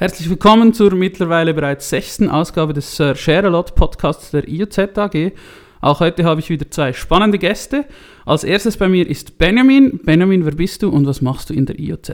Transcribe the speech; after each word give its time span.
Herzlich 0.00 0.30
willkommen 0.30 0.74
zur 0.74 0.94
mittlerweile 0.94 1.52
bereits 1.52 1.88
sechsten 1.88 2.30
Ausgabe 2.30 2.72
des 2.72 2.94
Sir 2.94 3.16
Share-a-Lot 3.16 3.74
Podcasts 3.74 4.30
der 4.30 4.46
IOZ 4.46 4.78
AG. 4.96 5.32
Auch 5.80 5.98
heute 5.98 6.22
habe 6.22 6.38
ich 6.38 6.50
wieder 6.50 6.70
zwei 6.70 6.92
spannende 6.92 7.36
Gäste. 7.36 7.84
Als 8.24 8.44
erstes 8.44 8.76
bei 8.76 8.86
mir 8.88 9.08
ist 9.08 9.38
Benjamin. 9.38 9.98
Benjamin, 10.04 10.44
wer 10.44 10.52
bist 10.52 10.84
du 10.84 10.90
und 10.90 11.04
was 11.04 11.20
machst 11.20 11.50
du 11.50 11.54
in 11.54 11.66
der 11.66 11.80
IOZ? 11.80 12.12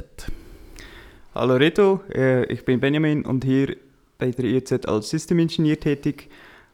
Hallo 1.35 1.57
Reto, 1.57 2.01
äh, 2.11 2.51
ich 2.51 2.65
bin 2.65 2.81
Benjamin 2.81 3.23
und 3.27 3.45
hier 3.45 3.77
bei 4.17 4.31
der 4.31 4.47
IOZ 4.47 4.87
als 4.87 5.11
System 5.11 5.41
Engineer 5.41 5.79
tätig. 5.79 6.31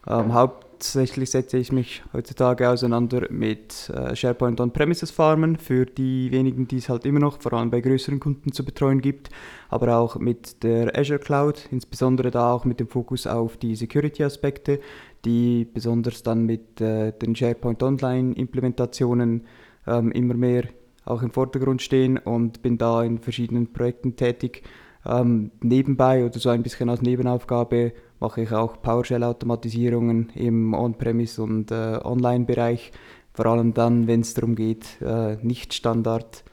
Ähm, 0.06 0.32
hauptsächlich 0.80 1.30
setze 1.30 1.58
ich 1.58 1.72
mich 1.72 2.02
heutzutage 2.14 2.66
auseinander 2.66 3.26
mit 3.28 3.92
äh, 3.94 4.16
SharePoint 4.16 4.62
On-Premises 4.62 5.10
Farmen 5.10 5.56
für 5.58 5.84
die 5.84 6.32
wenigen, 6.32 6.68
die 6.68 6.78
es 6.78 6.88
halt 6.88 7.04
immer 7.04 7.18
noch 7.20 7.42
vor 7.42 7.52
allem 7.52 7.70
bei 7.70 7.82
größeren 7.82 8.18
Kunden 8.18 8.52
zu 8.52 8.64
betreuen 8.64 9.02
gibt, 9.02 9.28
aber 9.68 9.98
auch 9.98 10.16
mit 10.16 10.62
der 10.62 10.98
Azure 10.98 11.18
Cloud, 11.18 11.68
insbesondere 11.70 12.30
da 12.30 12.54
auch 12.54 12.64
mit 12.64 12.80
dem 12.80 12.88
Fokus 12.88 13.26
auf 13.26 13.58
die 13.58 13.76
Security-Aspekte, 13.76 14.80
die 15.26 15.66
besonders 15.70 16.22
dann 16.22 16.46
mit 16.46 16.80
äh, 16.80 17.12
den 17.12 17.36
SharePoint 17.36 17.82
Online-Implementationen 17.82 19.42
ähm, 19.86 20.12
immer 20.12 20.32
mehr 20.32 20.64
auch 21.04 21.20
im 21.20 21.30
Vordergrund 21.30 21.82
stehen 21.82 22.16
und 22.16 22.62
bin 22.62 22.78
da 22.78 23.02
in 23.02 23.18
verschiedenen 23.18 23.70
Projekten 23.74 24.16
tätig. 24.16 24.62
Ähm, 25.04 25.50
nebenbei 25.60 26.24
oder 26.24 26.38
so 26.38 26.48
ein 26.48 26.62
bisschen 26.62 26.88
als 26.88 27.02
Nebenaufgabe 27.02 27.92
mache 28.20 28.42
ich 28.42 28.52
auch 28.52 28.80
PowerShell-Automatisierungen 28.80 30.30
im 30.34 30.74
On-Premise 30.74 31.42
und 31.42 31.70
äh, 31.70 31.98
Online-Bereich, 32.02 32.92
vor 33.32 33.46
allem 33.46 33.74
dann, 33.74 34.06
wenn 34.06 34.20
es 34.20 34.34
darum 34.34 34.54
geht, 34.54 35.00
äh, 35.00 35.36
nicht 35.42 35.74
Standard 35.74 36.44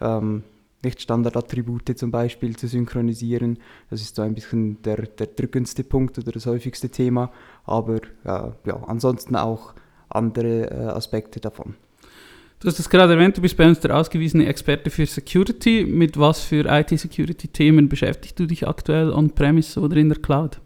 ähm, 0.00 0.44
nicht 0.84 1.00
Standardattribute 1.00 1.98
zum 1.98 2.10
Beispiel 2.10 2.56
zu 2.56 2.68
synchronisieren. 2.68 3.58
Das 3.90 4.00
ist 4.00 4.16
so 4.16 4.22
ein 4.22 4.34
bisschen 4.34 4.82
der, 4.82 5.02
der 5.02 5.28
drückendste 5.28 5.82
Punkt 5.82 6.18
oder 6.18 6.32
das 6.32 6.46
häufigste 6.46 6.90
Thema, 6.90 7.32
aber 7.64 7.96
äh, 7.96 8.00
ja, 8.24 8.84
ansonsten 8.86 9.34
auch 9.34 9.74
andere 10.08 10.70
äh, 10.70 10.74
Aspekte 10.88 11.40
davon. 11.40 11.74
Du 12.60 12.68
hast 12.68 12.78
es 12.78 12.88
gerade 12.88 13.14
erwähnt, 13.14 13.36
du 13.36 13.42
bist 13.42 13.56
bei 13.56 13.66
uns 13.66 13.80
der 13.80 13.96
ausgewiesene 13.96 14.46
Experte 14.46 14.88
für 14.88 15.04
Security. 15.04 15.84
Mit 15.84 16.18
was 16.18 16.40
für 16.40 16.64
IT-Security-Themen 16.66 17.88
beschäftigst 17.88 18.38
du 18.38 18.46
dich 18.46 18.66
aktuell 18.66 19.10
on-premise 19.12 19.78
oder 19.80 19.96
in 19.96 20.08
der 20.08 20.18
Cloud? 20.18 20.60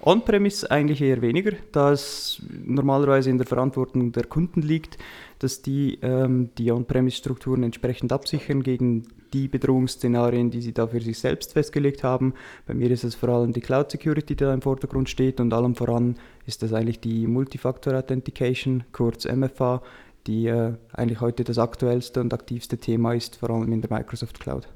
On-premise 0.00 0.70
eigentlich 0.70 1.02
eher 1.02 1.20
weniger, 1.22 1.52
da 1.72 1.92
es 1.92 2.40
normalerweise 2.64 3.30
in 3.30 3.38
der 3.38 3.46
Verantwortung 3.46 4.12
der 4.12 4.24
Kunden 4.24 4.62
liegt, 4.62 4.96
dass 5.40 5.60
die 5.60 5.98
ähm, 6.02 6.50
die 6.56 6.70
On-premise-Strukturen 6.70 7.64
entsprechend 7.64 8.12
absichern 8.12 8.62
gegen 8.62 9.08
die 9.32 9.48
Bedrohungsszenarien, 9.48 10.50
die 10.50 10.60
sie 10.60 10.72
da 10.72 10.86
für 10.86 11.00
sich 11.00 11.18
selbst 11.18 11.52
festgelegt 11.52 12.04
haben. 12.04 12.34
Bei 12.66 12.74
mir 12.74 12.90
ist 12.90 13.04
es 13.04 13.14
vor 13.14 13.28
allem 13.28 13.52
die 13.52 13.60
Cloud 13.60 13.90
Security, 13.90 14.34
die 14.34 14.44
da 14.44 14.54
im 14.54 14.62
Vordergrund 14.62 15.08
steht 15.08 15.40
und 15.40 15.52
allem 15.52 15.74
voran 15.74 16.16
ist 16.46 16.62
das 16.62 16.72
eigentlich 16.72 17.00
die 17.00 17.26
Multifactor 17.26 17.94
Authentication, 17.94 18.84
kurz 18.92 19.26
MFA, 19.26 19.82
die 20.26 20.46
äh, 20.46 20.74
eigentlich 20.92 21.20
heute 21.20 21.44
das 21.44 21.58
aktuellste 21.58 22.20
und 22.20 22.32
aktivste 22.32 22.78
Thema 22.78 23.14
ist, 23.14 23.36
vor 23.36 23.50
allem 23.50 23.72
in 23.72 23.82
der 23.82 23.90
Microsoft 23.90 24.38
Cloud. 24.40 24.68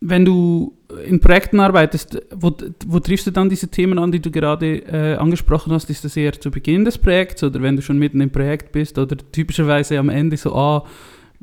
Wenn 0.00 0.24
du 0.24 0.76
in 1.04 1.20
Projekten 1.20 1.60
arbeitest, 1.60 2.22
wo, 2.30 2.52
wo 2.86 3.00
triffst 3.00 3.26
du 3.26 3.30
dann 3.32 3.48
diese 3.48 3.68
Themen 3.68 3.98
an, 3.98 4.12
die 4.12 4.20
du 4.20 4.30
gerade 4.30 4.76
äh, 4.76 5.16
angesprochen 5.16 5.72
hast? 5.72 5.90
Ist 5.90 6.04
das 6.04 6.16
eher 6.16 6.32
zu 6.32 6.50
Beginn 6.50 6.84
des 6.84 6.98
Projekts 6.98 7.42
oder 7.42 7.60
wenn 7.62 7.76
du 7.76 7.82
schon 7.82 7.98
mitten 7.98 8.20
im 8.20 8.30
Projekt 8.30 8.72
bist 8.72 8.98
oder 8.98 9.16
typischerweise 9.32 9.98
am 9.98 10.08
Ende 10.08 10.36
so, 10.36 10.54
ah, 10.54 10.86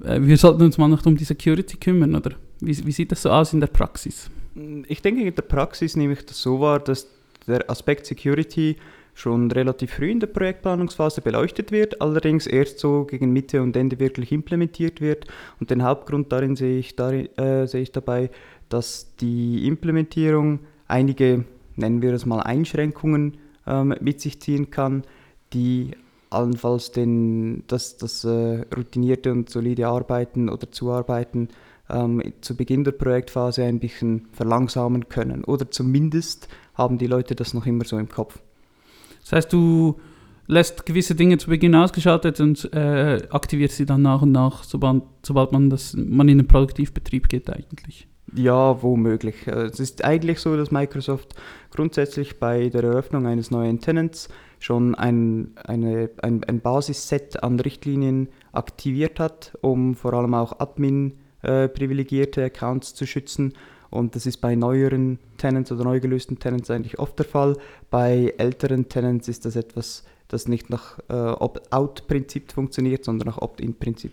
äh, 0.03 0.19
wir 0.21 0.37
sollten 0.37 0.63
uns 0.63 0.77
mal 0.77 0.87
noch 0.87 1.05
um 1.05 1.17
die 1.17 1.25
Security 1.25 1.77
kümmern 1.77 2.15
oder 2.15 2.31
wie, 2.61 2.85
wie 2.85 2.91
sieht 2.91 3.11
das 3.11 3.21
so 3.21 3.29
aus 3.29 3.53
in 3.53 3.59
der 3.59 3.67
Praxis? 3.67 4.29
Ich 4.87 5.01
denke, 5.01 5.21
in 5.21 5.35
der 5.35 5.41
Praxis 5.41 5.95
nehme 5.95 6.13
ich 6.13 6.25
das 6.25 6.41
so 6.41 6.59
wahr, 6.61 6.79
dass 6.79 7.07
der 7.47 7.69
Aspekt 7.69 8.05
Security 8.05 8.77
schon 9.15 9.49
relativ 9.49 9.93
früh 9.93 10.11
in 10.11 10.19
der 10.19 10.27
Projektplanungsphase 10.27 11.21
beleuchtet 11.21 11.71
wird, 11.71 12.01
allerdings 12.01 12.47
erst 12.47 12.79
so 12.79 13.05
gegen 13.05 13.31
Mitte 13.31 13.61
und 13.61 13.75
Ende 13.77 13.97
wirklich 13.99 14.31
implementiert 14.33 14.99
wird. 14.99 15.25
Und 15.59 15.71
den 15.71 15.83
Hauptgrund 15.83 16.31
darin 16.31 16.57
sehe 16.57 16.79
ich, 16.79 16.97
darin, 16.97 17.29
äh, 17.37 17.65
sehe 17.65 17.81
ich 17.81 17.93
dabei, 17.93 18.29
dass 18.69 19.15
die 19.17 19.67
Implementierung 19.67 20.59
einige, 20.87 21.45
nennen 21.75 22.01
wir 22.01 22.13
es 22.13 22.25
mal, 22.25 22.41
Einschränkungen 22.41 23.37
ähm, 23.67 23.95
mit 24.01 24.21
sich 24.21 24.41
ziehen 24.41 24.71
kann, 24.71 25.03
die 25.53 25.91
allenfalls 26.29 26.91
den, 26.91 27.63
das, 27.67 27.97
das 27.97 28.23
äh, 28.23 28.65
routinierte 28.75 29.31
und 29.31 29.49
solide 29.49 29.87
Arbeiten 29.87 30.49
oder 30.49 30.71
Zuarbeiten 30.71 31.49
ähm, 31.89 32.21
zu 32.41 32.55
Beginn 32.55 32.83
der 32.83 32.91
Projektphase 32.91 33.63
ein 33.63 33.79
bisschen 33.79 34.27
verlangsamen 34.31 35.07
können. 35.07 35.43
Oder 35.43 35.69
zumindest 35.71 36.47
haben 36.73 36.97
die 36.97 37.07
Leute 37.07 37.35
das 37.35 37.53
noch 37.53 37.65
immer 37.65 37.85
so 37.85 37.97
im 37.97 38.09
Kopf. 38.09 38.39
Das 39.21 39.31
heißt, 39.33 39.53
du 39.53 39.99
lässt 40.47 40.85
gewisse 40.85 41.15
Dinge 41.15 41.37
zu 41.37 41.49
Beginn 41.49 41.75
ausgeschaltet 41.75 42.39
und 42.39 42.71
äh, 42.73 43.27
aktivierst 43.29 43.77
sie 43.77 43.85
dann 43.85 44.01
nach 44.01 44.21
und 44.21 44.31
nach, 44.31 44.63
sobald, 44.63 45.03
sobald 45.23 45.51
man, 45.51 45.69
das, 45.69 45.95
man 45.95 46.27
in 46.27 46.39
den 46.39 46.47
Produktivbetrieb 46.47 47.29
geht 47.29 47.49
eigentlich. 47.49 48.07
Ja, 48.33 48.81
womöglich. 48.81 49.47
Äh, 49.47 49.65
es 49.65 49.79
ist 49.79 50.03
eigentlich 50.03 50.39
so, 50.39 50.55
dass 50.57 50.71
Microsoft 50.71 51.35
grundsätzlich 51.71 52.39
bei 52.39 52.69
der 52.69 52.83
Eröffnung 52.83 53.27
eines 53.27 53.51
neuen 53.51 53.79
Tenants 53.79 54.29
schon 54.59 54.95
ein, 54.95 55.51
eine, 55.63 56.09
ein, 56.21 56.43
ein 56.43 56.59
Basisset 56.61 57.43
an 57.43 57.59
Richtlinien 57.59 58.29
aktiviert 58.51 59.19
hat, 59.19 59.57
um 59.61 59.95
vor 59.95 60.13
allem 60.13 60.33
auch 60.33 60.59
Admin-privilegierte 60.59 62.41
äh, 62.41 62.45
Accounts 62.45 62.95
zu 62.95 63.05
schützen 63.05 63.53
und 63.95 64.15
das 64.15 64.25
ist 64.25 64.37
bei 64.37 64.55
neueren 64.55 65.19
Tenants 65.37 65.71
oder 65.71 65.85
neu 65.85 66.01
gelösten 66.01 66.37
Tenants 66.37 66.69
eigentlich 66.69 66.99
oft 66.99 67.17
der 67.17 67.25
Fall. 67.25 67.57
Bei 67.89 68.33
älteren 68.37 68.89
Tenants 68.89 69.29
ist 69.29 69.45
das 69.45 69.55
etwas, 69.55 70.03
das 70.27 70.49
nicht 70.49 70.69
nach 70.69 70.99
äh, 71.07 71.13
Opt-out-Prinzip 71.13 72.51
funktioniert, 72.51 73.05
sondern 73.05 73.27
nach 73.27 73.37
Opt-in-Prinzip. 73.37 74.11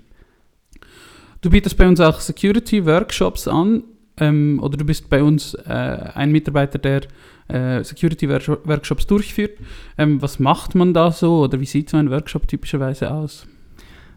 Du 1.40 1.50
bietest 1.50 1.76
bei 1.76 1.88
uns 1.88 2.00
auch 2.00 2.20
Security-Workshops 2.20 3.48
an 3.48 3.82
ähm, 4.22 4.60
oder 4.62 4.76
du 4.76 4.84
bist 4.84 5.10
bei 5.10 5.22
uns 5.22 5.54
äh, 5.54 5.68
ein 5.68 6.30
Mitarbeiter, 6.30 6.78
der 6.78 7.02
äh, 7.48 7.82
Security-Workshops 7.82 9.06
durchführt. 9.06 9.58
Ähm, 9.98 10.22
was 10.22 10.38
macht 10.38 10.74
man 10.74 10.94
da 10.94 11.10
so 11.10 11.40
oder 11.40 11.58
wie 11.60 11.66
sieht 11.66 11.90
so 11.90 11.96
ein 11.96 12.10
Workshop 12.10 12.46
typischerweise 12.46 13.10
aus? 13.10 13.46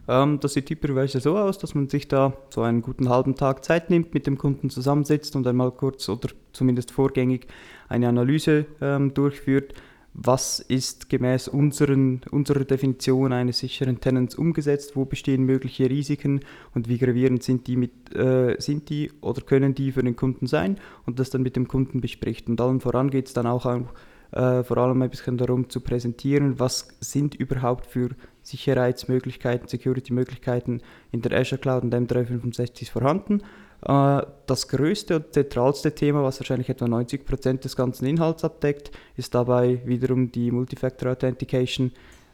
Ähm, 0.07 0.39
das 0.39 0.53
sieht 0.53 0.67
typischerweise 0.67 1.19
so 1.19 1.37
aus, 1.37 1.57
dass 1.57 1.73
man 1.73 1.89
sich 1.89 2.07
da 2.07 2.33
so 2.49 2.61
einen 2.61 2.83
guten 2.83 3.09
halben 3.09 3.35
Tag 3.35 3.65
Zeit 3.65 3.89
nimmt, 3.89 4.13
mit 4.13 4.27
dem 4.27 4.37
Kunden 4.37 4.69
zusammensitzt 4.69 5.35
und 5.35 5.47
einmal 5.47 5.71
kurz 5.71 6.07
oder 6.07 6.29
zumindest 6.53 6.91
vorgängig 6.91 7.47
eine 7.89 8.07
Analyse 8.07 8.65
ähm, 8.81 9.13
durchführt. 9.13 9.73
Was 10.17 10.61
ist 10.61 11.09
gemäß 11.09 11.49
unseren, 11.49 12.21
unserer 12.31 12.63
Definition 12.63 13.33
eines 13.33 13.59
sicheren 13.59 13.99
Tenants 13.99 14.35
umgesetzt? 14.35 14.95
Wo 14.95 15.03
bestehen 15.03 15.43
mögliche 15.43 15.89
Risiken 15.89 16.39
und 16.73 16.87
wie 16.87 16.97
gravierend 16.97 17.43
sind 17.43 17.67
die, 17.67 17.75
mit, 17.75 18.15
äh, 18.15 18.55
sind 18.59 18.89
die 18.89 19.11
oder 19.19 19.41
können 19.41 19.75
die 19.75 19.91
für 19.91 20.03
den 20.03 20.15
Kunden 20.15 20.47
sein? 20.47 20.79
Und 21.05 21.19
das 21.19 21.31
dann 21.31 21.41
mit 21.41 21.57
dem 21.57 21.67
Kunden 21.67 21.99
bespricht. 21.99 22.47
Und 22.47 22.61
allen 22.61 22.79
voran 22.79 23.09
geht 23.09 23.27
es 23.27 23.33
dann 23.33 23.45
auch, 23.45 23.65
auch 23.65 23.93
äh, 24.31 24.63
vor 24.63 24.77
allem 24.77 25.01
ein 25.01 25.09
bisschen 25.09 25.37
darum 25.37 25.69
zu 25.69 25.81
präsentieren, 25.81 26.61
was 26.61 26.87
sind 27.01 27.35
überhaupt 27.35 27.85
für 27.85 28.11
Sicherheitsmöglichkeiten, 28.41 29.67
Security-Möglichkeiten 29.67 30.79
in 31.11 31.23
der 31.23 31.37
Azure 31.37 31.59
Cloud 31.59 31.83
und 31.83 31.93
M365 31.93 32.89
vorhanden. 32.89 33.41
Äh, 33.85 34.21
das 34.47 34.67
größte 34.67 35.17
und 35.17 35.33
zentralste 35.33 35.93
Thema, 35.93 36.23
was 36.23 36.39
wahrscheinlich 36.39 36.69
etwa 36.69 36.85
90% 36.85 37.59
des 37.59 37.75
ganzen 37.75 38.05
Inhalts 38.05 38.43
abdeckt, 38.43 38.91
ist 39.15 39.33
dabei 39.33 39.81
wiederum 39.85 40.31
die 40.31 40.51
Multifactor 40.51 41.11
Authentication. 41.11 41.91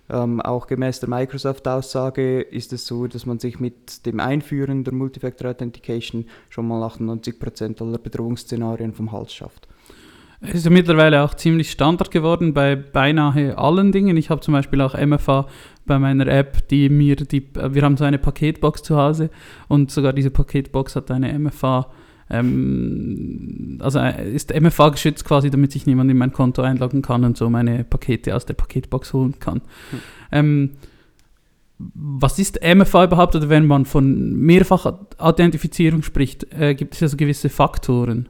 Ähm, 0.09 0.41
auch 0.41 0.67
gemäß 0.67 0.99
der 0.99 1.09
Microsoft-Aussage 1.09 2.41
ist 2.41 2.73
es 2.73 2.85
so, 2.85 3.07
dass 3.07 3.25
man 3.25 3.39
sich 3.39 3.59
mit 3.59 4.05
dem 4.05 4.19
Einführen 4.19 4.83
der 4.83 4.93
Multifactor 4.93 5.51
Authentication 5.51 6.25
schon 6.49 6.67
mal 6.67 6.83
98% 6.83 7.81
aller 7.81 7.97
Bedrohungsszenarien 7.97 8.93
vom 8.93 9.11
Hals 9.11 9.33
schafft. 9.33 9.67
Es 10.43 10.55
ist 10.55 10.65
ja 10.65 10.71
mittlerweile 10.71 11.23
auch 11.23 11.35
ziemlich 11.35 11.69
Standard 11.69 12.09
geworden 12.09 12.53
bei 12.53 12.75
beinahe 12.75 13.57
allen 13.57 13.91
Dingen. 13.91 14.17
Ich 14.17 14.31
habe 14.31 14.41
zum 14.41 14.53
Beispiel 14.53 14.81
auch 14.81 14.97
MFA 14.99 15.47
bei 15.85 15.99
meiner 15.99 16.27
App, 16.27 16.67
die 16.69 16.89
mir 16.89 17.15
die, 17.15 17.47
wir 17.53 17.81
haben 17.81 17.97
so 17.97 18.03
eine 18.03 18.17
Paketbox 18.17 18.83
zu 18.83 18.97
Hause 18.97 19.29
und 19.67 19.91
sogar 19.91 20.13
diese 20.13 20.31
Paketbox 20.31 20.95
hat 20.95 21.11
eine 21.11 21.37
MFA, 21.37 21.91
ähm, 22.29 23.77
also 23.81 23.99
äh, 23.99 24.31
ist 24.31 24.53
MFA 24.53 24.89
geschützt 24.89 25.25
quasi, 25.25 25.49
damit 25.49 25.71
sich 25.71 25.85
niemand 25.85 26.09
in 26.11 26.17
mein 26.17 26.31
Konto 26.31 26.61
einloggen 26.61 27.01
kann 27.01 27.25
und 27.25 27.37
so 27.37 27.49
meine 27.49 27.83
Pakete 27.83 28.35
aus 28.35 28.45
der 28.45 28.53
Paketbox 28.53 29.13
holen 29.13 29.39
kann. 29.39 29.61
Hm. 29.89 29.99
Ähm, 30.31 30.69
was 31.93 32.37
ist 32.39 32.59
MFA 32.63 33.05
überhaupt 33.05 33.35
oder 33.35 33.49
wenn 33.49 33.65
man 33.65 33.85
von 33.85 34.33
Mehrfach-Authentifizierung 34.37 36.03
spricht, 36.03 36.45
äh, 36.53 36.75
gibt 36.75 36.93
es 36.93 36.99
ja 36.99 37.07
so 37.07 37.17
gewisse 37.17 37.49
Faktoren. 37.49 38.29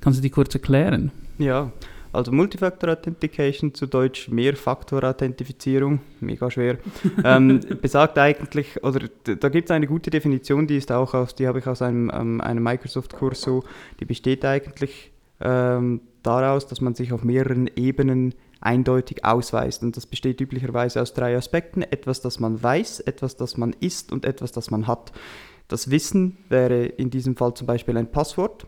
Kannst 0.00 0.18
du 0.18 0.22
die 0.22 0.30
kurz 0.30 0.54
erklären? 0.54 1.10
Ja, 1.38 1.72
Also 2.12 2.32
Multifactor 2.32 2.90
Authentication, 2.90 3.72
zu 3.72 3.86
Deutsch 3.86 4.28
Mehrfaktor-Authentifizierung, 4.28 6.00
mega 6.20 6.50
schwer, 6.50 6.78
ähm, 7.24 7.60
besagt 7.80 8.18
eigentlich, 8.18 8.82
oder 8.82 9.08
da 9.24 9.48
gibt 9.48 9.70
es 9.70 9.70
eine 9.70 9.86
gute 9.86 10.10
Definition, 10.10 10.66
die 10.66 10.76
ist 10.76 10.90
auch 10.90 11.14
aus, 11.14 11.34
die 11.36 11.46
habe 11.46 11.60
ich 11.60 11.66
aus 11.66 11.82
einem, 11.82 12.10
ähm, 12.12 12.40
einem 12.40 12.64
Microsoft-Kurs 12.64 13.42
so, 13.42 13.62
die 14.00 14.06
besteht 14.06 14.44
eigentlich 14.44 15.12
ähm, 15.40 16.00
daraus, 16.22 16.66
dass 16.66 16.80
man 16.80 16.94
sich 16.94 17.12
auf 17.12 17.22
mehreren 17.22 17.70
Ebenen 17.76 18.34
eindeutig 18.60 19.24
ausweist. 19.24 19.82
Und 19.82 19.96
das 19.96 20.06
besteht 20.06 20.40
üblicherweise 20.40 21.00
aus 21.00 21.14
drei 21.14 21.36
Aspekten. 21.36 21.82
Etwas, 21.82 22.20
das 22.20 22.40
man 22.40 22.62
weiß, 22.62 23.00
etwas, 23.00 23.36
das 23.36 23.56
man 23.56 23.74
ist 23.80 24.12
und 24.12 24.24
etwas, 24.24 24.52
das 24.52 24.70
man 24.70 24.86
hat. 24.86 25.12
Das 25.68 25.90
Wissen 25.90 26.36
wäre 26.48 26.84
in 26.84 27.10
diesem 27.10 27.36
Fall 27.36 27.54
zum 27.54 27.66
Beispiel 27.66 27.96
ein 27.96 28.10
Passwort. 28.10 28.66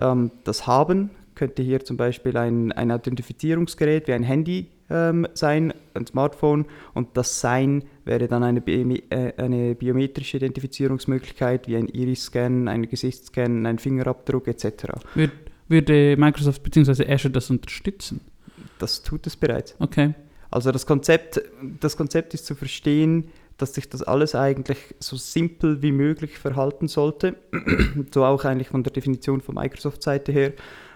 Ähm, 0.00 0.30
das 0.44 0.66
Haben 0.66 1.10
könnte 1.34 1.62
hier 1.62 1.84
zum 1.84 1.96
Beispiel 1.96 2.36
ein, 2.36 2.72
ein 2.72 2.90
Authentifizierungsgerät 2.90 4.08
wie 4.08 4.12
ein 4.12 4.22
Handy 4.22 4.68
ähm, 4.90 5.26
sein, 5.34 5.72
ein 5.94 6.06
Smartphone. 6.06 6.66
Und 6.94 7.16
das 7.16 7.40
Sein 7.40 7.84
wäre 8.04 8.28
dann 8.28 8.42
eine, 8.42 8.60
Bi 8.60 9.02
äh, 9.10 9.32
eine 9.36 9.74
biometrische 9.74 10.36
Identifizierungsmöglichkeit 10.36 11.68
wie 11.68 11.76
ein 11.76 11.88
Iris-Scan, 11.88 12.68
ein 12.68 12.88
Gesichtsscan, 12.88 13.66
ein 13.66 13.78
Fingerabdruck 13.78 14.48
etc. 14.48 14.92
Würde 15.68 16.16
Microsoft 16.16 16.62
bzw. 16.62 17.10
Azure 17.12 17.32
das 17.32 17.50
unterstützen? 17.50 18.20
Das 18.78 19.02
tut 19.02 19.26
es 19.26 19.36
bereits. 19.36 19.74
Okay. 19.78 20.14
Also 20.50 20.70
das 20.70 20.86
Konzept, 20.86 21.40
das 21.80 21.96
Konzept 21.96 22.34
ist 22.34 22.46
zu 22.46 22.54
verstehen, 22.54 23.28
dass 23.56 23.74
sich 23.74 23.88
das 23.88 24.02
alles 24.02 24.34
eigentlich 24.34 24.78
so 24.98 25.16
simpel 25.16 25.82
wie 25.82 25.92
möglich 25.92 26.38
verhalten 26.38 26.88
sollte. 26.88 27.36
so 28.12 28.24
auch 28.24 28.44
eigentlich 28.44 28.68
von 28.68 28.82
der 28.82 28.92
Definition 28.92 29.40
von 29.40 29.54
Microsoft-Seite 29.54 30.32
her. 30.32 30.52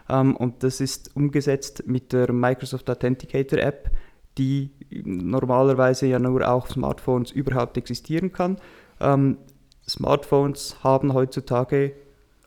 Ähm, 0.08 0.37
und 0.37 0.62
das 0.62 0.81
ist 0.81 1.14
umgesetzt 1.16 1.84
mit 1.87 2.12
der 2.12 2.32
Microsoft 2.32 2.88
Authenticator 2.90 3.58
App, 3.58 3.90
die 4.37 4.70
normalerweise 4.90 6.06
ja 6.06 6.19
nur 6.19 6.49
auf 6.49 6.70
Smartphones 6.70 7.32
überhaupt 7.32 7.76
existieren 7.76 8.32
kann. 8.32 8.56
Ähm, 9.00 9.38
Smartphones 9.88 10.82
haben 10.84 11.14
heutzutage 11.14 11.94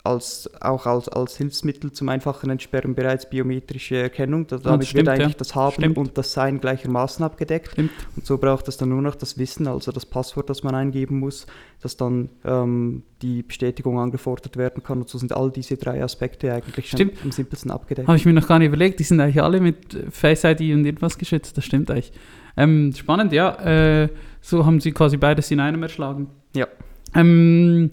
als, 0.04 0.50
auch 0.60 0.86
als, 0.86 1.08
als 1.08 1.36
Hilfsmittel 1.36 1.92
zum 1.92 2.08
einfachen 2.08 2.50
Entsperren 2.50 2.94
bereits 2.94 3.30
biometrische 3.30 3.96
Erkennung. 3.96 4.48
Da, 4.48 4.58
damit 4.58 4.88
stimmt, 4.88 5.06
wird 5.06 5.08
eigentlich 5.08 5.34
ja. 5.34 5.38
das 5.38 5.54
Haben 5.54 5.74
stimmt. 5.74 5.98
und 5.98 6.18
das 6.18 6.32
Sein 6.32 6.60
gleichermaßen 6.60 7.24
abgedeckt. 7.24 7.72
Stimmt. 7.72 7.90
Und 8.16 8.26
so 8.26 8.36
braucht 8.36 8.66
es 8.66 8.76
dann 8.76 8.88
nur 8.88 9.00
noch 9.00 9.14
das 9.14 9.38
Wissen, 9.38 9.68
also 9.68 9.92
das 9.92 10.04
Passwort, 10.04 10.50
das 10.50 10.64
man 10.64 10.74
eingeben 10.74 11.20
muss, 11.20 11.46
dass 11.82 11.96
dann 11.96 12.30
ähm, 12.44 13.04
die 13.22 13.44
Bestätigung 13.44 14.00
angefordert 14.00 14.56
werden 14.56 14.82
kann. 14.82 14.98
Und 14.98 15.08
so 15.08 15.18
sind 15.18 15.32
all 15.32 15.52
diese 15.52 15.76
drei 15.76 16.02
Aspekte 16.02 16.52
eigentlich 16.52 16.90
schon 16.90 17.12
am 17.22 17.30
simpelsten 17.30 17.70
abgedeckt. 17.70 18.08
Habe 18.08 18.18
ich 18.18 18.24
mir 18.24 18.32
noch 18.32 18.48
gar 18.48 18.58
nicht 18.58 18.68
überlegt, 18.68 18.98
die 18.98 19.04
sind 19.04 19.20
eigentlich 19.20 19.40
alle 19.40 19.60
mit 19.60 19.96
Face 20.10 20.42
ID 20.42 20.60
und 20.74 20.84
irgendwas 20.84 21.16
geschützt, 21.16 21.56
das 21.56 21.64
stimmt 21.64 21.90
eigentlich. 21.92 22.12
Ähm, 22.56 22.92
spannend, 22.92 23.32
ja. 23.32 23.54
Äh, 24.02 24.08
so 24.40 24.66
haben 24.66 24.80
sie 24.80 24.90
quasi 24.90 25.16
beides 25.16 25.50
in 25.52 25.60
einem 25.60 25.82
erschlagen. 25.84 26.28
Ja. 26.54 26.66
Ähm, 27.14 27.92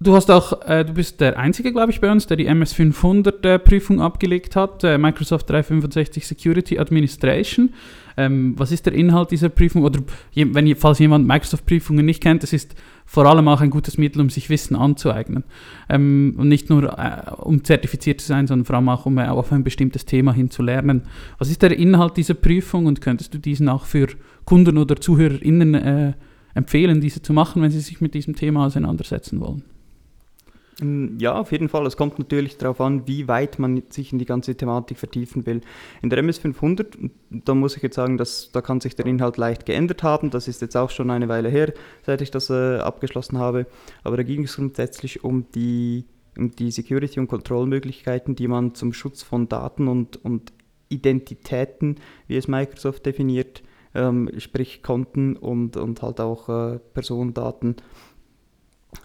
Du 0.00 0.14
hast 0.14 0.30
auch, 0.30 0.62
äh, 0.62 0.84
du 0.84 0.92
bist 0.92 1.20
der 1.20 1.36
Einzige, 1.36 1.72
glaube 1.72 1.90
ich, 1.90 2.00
bei 2.00 2.08
uns, 2.12 2.28
der 2.28 2.36
die 2.36 2.48
MS500-Prüfung 2.48 3.98
äh, 3.98 4.02
abgelegt 4.02 4.54
hat, 4.54 4.84
äh, 4.84 4.96
Microsoft 4.96 5.50
365 5.50 6.24
Security 6.24 6.78
Administration. 6.78 7.70
Ähm, 8.16 8.54
was 8.56 8.70
ist 8.70 8.86
der 8.86 8.92
Inhalt 8.92 9.32
dieser 9.32 9.48
Prüfung? 9.48 9.82
Oder 9.82 9.98
wenn, 10.36 10.76
falls 10.76 11.00
jemand 11.00 11.26
Microsoft-Prüfungen 11.26 12.06
nicht 12.06 12.22
kennt, 12.22 12.44
das 12.44 12.52
ist 12.52 12.76
vor 13.06 13.26
allem 13.26 13.48
auch 13.48 13.60
ein 13.60 13.70
gutes 13.70 13.98
Mittel, 13.98 14.20
um 14.20 14.30
sich 14.30 14.48
Wissen 14.50 14.76
anzueignen. 14.76 15.42
Ähm, 15.88 16.36
und 16.38 16.46
nicht 16.46 16.70
nur, 16.70 16.96
äh, 16.96 17.32
um 17.32 17.64
zertifiziert 17.64 18.20
zu 18.20 18.28
sein, 18.28 18.46
sondern 18.46 18.66
vor 18.66 18.76
allem 18.76 18.88
auch, 18.90 19.04
um 19.04 19.18
äh, 19.18 19.26
auf 19.26 19.50
ein 19.50 19.64
bestimmtes 19.64 20.04
Thema 20.04 20.32
hin 20.32 20.48
zu 20.48 20.62
lernen. 20.62 21.08
Was 21.38 21.50
ist 21.50 21.62
der 21.62 21.76
Inhalt 21.76 22.16
dieser 22.16 22.34
Prüfung 22.34 22.86
und 22.86 23.00
könntest 23.00 23.34
du 23.34 23.38
diesen 23.38 23.68
auch 23.68 23.84
für 23.84 24.06
Kunden 24.44 24.78
oder 24.78 24.94
ZuhörerInnen 24.94 25.74
äh, 25.74 26.12
empfehlen, 26.54 27.00
diese 27.00 27.20
zu 27.20 27.32
machen, 27.32 27.62
wenn 27.62 27.72
sie 27.72 27.80
sich 27.80 28.00
mit 28.00 28.14
diesem 28.14 28.36
Thema 28.36 28.64
auseinandersetzen 28.64 29.40
wollen? 29.40 29.64
Mm, 30.80 31.18
ja, 31.18 31.34
auf 31.34 31.50
jeden 31.52 31.68
Fall. 31.68 31.86
Es 31.86 31.96
kommt 31.96 32.18
natürlich 32.18 32.56
darauf 32.56 32.80
an, 32.80 33.06
wie 33.06 33.26
weit 33.26 33.58
man 33.58 33.82
sich 33.90 34.12
in 34.12 34.18
die 34.18 34.24
ganze 34.24 34.54
Thematik 34.54 34.98
vertiefen 34.98 35.44
will. 35.46 35.60
In 36.02 36.10
der 36.10 36.18
MS 36.20 36.38
500, 36.38 36.96
da 37.30 37.54
muss 37.54 37.76
ich 37.76 37.82
jetzt 37.82 37.96
sagen, 37.96 38.16
dass, 38.16 38.52
da 38.52 38.60
kann 38.60 38.80
sich 38.80 38.94
der 38.94 39.06
Inhalt 39.06 39.36
leicht 39.36 39.66
geändert 39.66 40.02
haben. 40.02 40.30
Das 40.30 40.46
ist 40.46 40.62
jetzt 40.62 40.76
auch 40.76 40.90
schon 40.90 41.10
eine 41.10 41.28
Weile 41.28 41.48
her, 41.48 41.72
seit 42.04 42.22
ich 42.22 42.30
das 42.30 42.50
äh, 42.50 42.78
abgeschlossen 42.78 43.38
habe. 43.38 43.66
Aber 44.04 44.16
da 44.16 44.22
ging 44.22 44.44
es 44.44 44.56
grundsätzlich 44.56 45.24
um 45.24 45.46
die, 45.54 46.04
um 46.36 46.52
die 46.52 46.70
Security- 46.70 47.18
und 47.18 47.28
Kontrollmöglichkeiten, 47.28 48.36
die 48.36 48.48
man 48.48 48.74
zum 48.74 48.92
Schutz 48.92 49.22
von 49.22 49.48
Daten 49.48 49.88
und, 49.88 50.24
und 50.24 50.52
Identitäten, 50.90 51.96
wie 52.28 52.36
es 52.36 52.48
Microsoft 52.48 53.04
definiert, 53.04 53.62
ähm, 53.94 54.30
sprich 54.38 54.82
Konten 54.82 55.36
und, 55.36 55.76
und 55.76 56.02
halt 56.02 56.20
auch 56.20 56.48
äh, 56.48 56.78
Personendaten, 56.94 57.76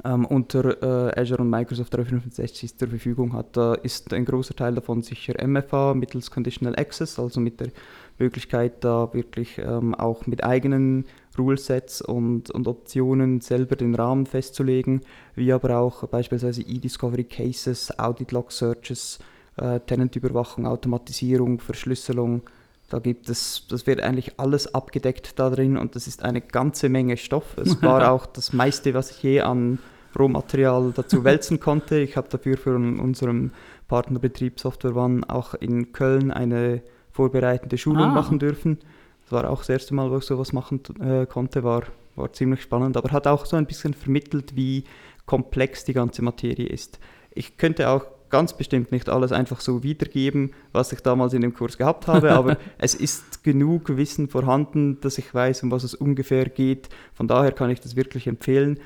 ähm, 0.05 0.25
unter 0.25 0.81
äh, 0.81 1.19
Azure 1.19 1.41
und 1.41 1.49
Microsoft 1.49 1.93
365 1.93 2.77
zur 2.77 2.87
Verfügung 2.87 3.33
hat. 3.33 3.57
Da 3.57 3.73
ist 3.73 4.13
ein 4.13 4.25
großer 4.25 4.55
Teil 4.55 4.75
davon 4.75 5.01
sicher 5.01 5.35
MFA 5.45 5.93
mittels 5.93 6.31
Conditional 6.31 6.75
Access, 6.75 7.19
also 7.19 7.39
mit 7.39 7.59
der 7.59 7.69
Möglichkeit, 8.17 8.83
da 8.83 9.13
wirklich 9.13 9.57
ähm, 9.57 9.95
auch 9.95 10.25
mit 10.27 10.43
eigenen 10.43 11.05
Rulesets 11.37 12.01
und, 12.01 12.51
und 12.51 12.67
Optionen 12.67 13.41
selber 13.41 13.75
den 13.75 13.95
Rahmen 13.95 14.25
festzulegen, 14.25 15.01
wie 15.35 15.51
aber 15.51 15.77
auch 15.77 16.07
beispielsweise 16.07 16.61
E-Discovery 16.61 17.23
Cases, 17.23 17.97
Audit 17.97 18.31
Log 18.31 18.51
Searches, 18.51 19.19
äh, 19.57 19.79
Tenantüberwachung, 19.79 20.67
Automatisierung, 20.67 21.59
Verschlüsselung, 21.59 22.43
da 22.93 22.99
gibt 22.99 23.27
es, 23.27 23.65
das 23.69 23.87
wird 23.87 24.01
eigentlich 24.01 24.39
alles 24.39 24.75
abgedeckt 24.75 25.39
da 25.39 25.49
drin 25.49 25.77
und 25.77 25.95
das 25.95 26.05
ist 26.05 26.21
eine 26.21 26.41
ganze 26.41 26.89
Menge 26.89 27.17
Stoff. 27.17 27.57
Es 27.57 27.81
war 27.81 28.11
auch 28.11 28.27
das 28.27 28.53
meiste, 28.53 28.93
was 28.93 29.09
ich 29.09 29.23
je 29.23 29.41
an 29.41 29.79
Rohmaterial 30.17 30.93
dazu 30.95 31.23
wälzen 31.23 31.59
konnte. 31.59 31.97
Ich 31.97 32.17
habe 32.17 32.29
dafür 32.29 32.55
für 32.55 32.75
unseren 32.75 33.51
Partnerbetrieb 33.87 34.59
Software 34.59 34.95
One 34.95 35.27
auch 35.27 35.55
in 35.55 35.91
Köln 35.91 36.29
eine 36.29 36.83
vorbereitende 37.11 37.79
Schulung 37.79 38.03
ah. 38.03 38.13
machen 38.13 38.37
dürfen. 38.37 38.77
Das 39.23 39.31
war 39.31 39.49
auch 39.49 39.61
das 39.61 39.69
erste 39.69 39.95
Mal, 39.95 40.11
wo 40.11 40.19
ich 40.19 40.25
sowas 40.25 40.53
machen 40.53 40.81
äh, 41.01 41.25
konnte, 41.25 41.63
war, 41.63 41.85
war 42.15 42.31
ziemlich 42.31 42.61
spannend, 42.61 42.95
aber 42.95 43.09
hat 43.09 43.25
auch 43.25 43.47
so 43.47 43.57
ein 43.57 43.65
bisschen 43.65 43.95
vermittelt, 43.95 44.55
wie 44.55 44.83
komplex 45.25 45.83
die 45.83 45.93
ganze 45.93 46.21
Materie 46.21 46.67
ist. 46.67 46.99
Ich 47.33 47.57
könnte 47.57 47.89
auch 47.89 48.05
ganz 48.33 48.53
bestimmt 48.53 48.91
nicht 48.91 49.09
alles 49.09 49.31
einfach 49.31 49.61
so 49.61 49.83
wiedergeben, 49.83 50.53
was 50.71 50.91
ich 50.91 51.01
damals 51.01 51.33
in 51.33 51.41
dem 51.41 51.53
Kurs 51.53 51.77
gehabt 51.77 52.07
habe, 52.07 52.31
aber 52.31 52.57
es 52.79 52.95
ist 52.95 53.43
genug 53.43 53.95
Wissen 53.95 54.27
vorhanden, 54.27 54.99
dass 55.01 55.19
ich 55.19 55.31
weiß, 55.31 55.61
um 55.61 55.69
was 55.69 55.83
es 55.83 55.93
ungefähr 55.93 56.45
geht. 56.45 56.89
Von 57.13 57.27
daher 57.27 57.51
kann 57.51 57.69
ich 57.69 57.79
das 57.79 57.95
wirklich 57.95 58.25
empfehlen. 58.25 58.79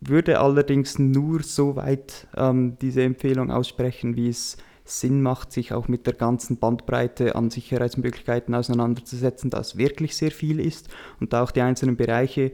Würde 0.00 0.40
allerdings 0.40 0.98
nur 0.98 1.42
so 1.42 1.76
weit 1.76 2.26
ähm, 2.38 2.78
diese 2.80 3.02
Empfehlung 3.02 3.50
aussprechen, 3.50 4.16
wie 4.16 4.30
es 4.30 4.56
Sinn 4.86 5.20
macht, 5.20 5.52
sich 5.52 5.74
auch 5.74 5.88
mit 5.88 6.06
der 6.06 6.14
ganzen 6.14 6.56
Bandbreite 6.56 7.34
an 7.34 7.50
Sicherheitsmöglichkeiten 7.50 8.54
auseinanderzusetzen, 8.54 9.50
da 9.50 9.60
es 9.60 9.76
wirklich 9.76 10.16
sehr 10.16 10.30
viel 10.30 10.58
ist 10.58 10.88
und 11.20 11.34
da 11.34 11.42
auch 11.42 11.50
die 11.50 11.60
einzelnen 11.60 11.98
Bereiche 11.98 12.52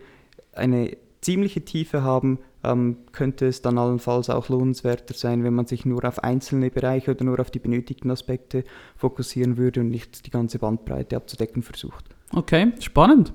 eine 0.50 0.96
ziemliche 1.20 1.64
Tiefe 1.64 2.02
haben, 2.02 2.40
ähm, 2.64 2.96
könnte 3.12 3.46
es 3.46 3.62
dann 3.62 3.78
allenfalls 3.78 4.30
auch 4.30 4.48
lohnenswerter 4.48 5.14
sein, 5.14 5.44
wenn 5.44 5.54
man 5.54 5.66
sich 5.66 5.84
nur 5.84 6.04
auf 6.04 6.22
einzelne 6.22 6.70
Bereiche 6.70 7.12
oder 7.12 7.24
nur 7.24 7.40
auf 7.40 7.50
die 7.50 7.58
benötigten 7.58 8.10
Aspekte 8.10 8.64
fokussieren 8.96 9.56
würde 9.56 9.80
und 9.80 9.90
nicht 9.90 10.26
die 10.26 10.30
ganze 10.30 10.58
Bandbreite 10.58 11.16
abzudecken 11.16 11.62
versucht. 11.62 12.04
Okay, 12.32 12.72
spannend. 12.80 13.32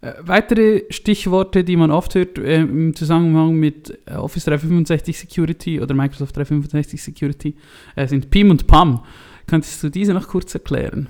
Äh, 0.00 0.14
weitere 0.20 0.84
Stichworte, 0.90 1.64
die 1.64 1.76
man 1.76 1.90
oft 1.90 2.14
hört 2.14 2.38
äh, 2.38 2.60
im 2.60 2.94
Zusammenhang 2.94 3.54
mit 3.54 3.98
äh, 4.06 4.14
Office 4.14 4.44
365 4.44 5.18
Security 5.18 5.80
oder 5.80 5.94
Microsoft 5.94 6.36
365 6.36 7.02
Security, 7.02 7.56
äh, 7.94 8.06
sind 8.08 8.30
PIM 8.30 8.50
und 8.50 8.66
PAM. 8.66 9.04
Könntest 9.46 9.82
du 9.82 9.88
diese 9.90 10.12
noch 10.12 10.28
kurz 10.28 10.54
erklären? 10.54 11.08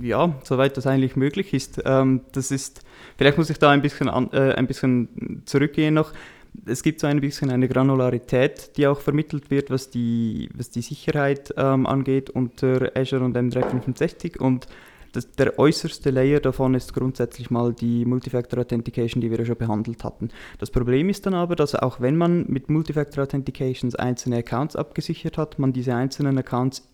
Ja, 0.00 0.38
soweit 0.44 0.76
das 0.76 0.86
eigentlich 0.86 1.16
möglich 1.16 1.52
ist. 1.52 1.80
Ähm, 1.84 2.20
das 2.32 2.50
ist, 2.50 2.82
vielleicht 3.16 3.38
muss 3.38 3.50
ich 3.50 3.58
da 3.58 3.70
ein 3.70 3.82
bisschen, 3.82 4.08
an, 4.08 4.30
äh, 4.32 4.54
ein 4.54 4.66
bisschen 4.66 5.42
zurückgehen 5.46 5.94
noch 5.94 6.12
es 6.66 6.82
gibt 6.82 7.00
so 7.00 7.06
ein 7.06 7.20
bisschen 7.20 7.50
eine 7.50 7.68
Granularität, 7.68 8.76
die 8.76 8.86
auch 8.86 9.00
vermittelt 9.00 9.50
wird, 9.50 9.70
was 9.70 9.90
die, 9.90 10.48
was 10.54 10.70
die 10.70 10.82
Sicherheit 10.82 11.54
ähm, 11.56 11.86
angeht 11.86 12.30
unter 12.30 12.92
Azure 12.94 13.24
und 13.24 13.36
M365 13.36 14.38
und 14.38 14.66
das, 15.12 15.30
der 15.32 15.58
äußerste 15.58 16.10
Layer 16.10 16.38
davon 16.38 16.74
ist 16.74 16.94
grundsätzlich 16.94 17.50
mal 17.50 17.72
die 17.72 18.04
Multifactor 18.04 18.60
Authentication, 18.60 19.20
die 19.20 19.30
wir 19.30 19.38
ja 19.38 19.44
schon 19.44 19.56
behandelt 19.56 20.04
hatten. 20.04 20.28
Das 20.58 20.70
Problem 20.70 21.08
ist 21.08 21.26
dann 21.26 21.34
aber, 21.34 21.56
dass 21.56 21.74
auch 21.74 22.00
wenn 22.00 22.16
man 22.16 22.46
mit 22.46 22.70
Multifactor 22.70 23.24
Authentications 23.24 23.96
einzelne 23.96 24.36
Accounts 24.38 24.76
abgesichert 24.76 25.36
hat, 25.36 25.58
man 25.58 25.72
diese 25.72 25.94
einzelnen 25.94 26.38
Accounts 26.38 26.86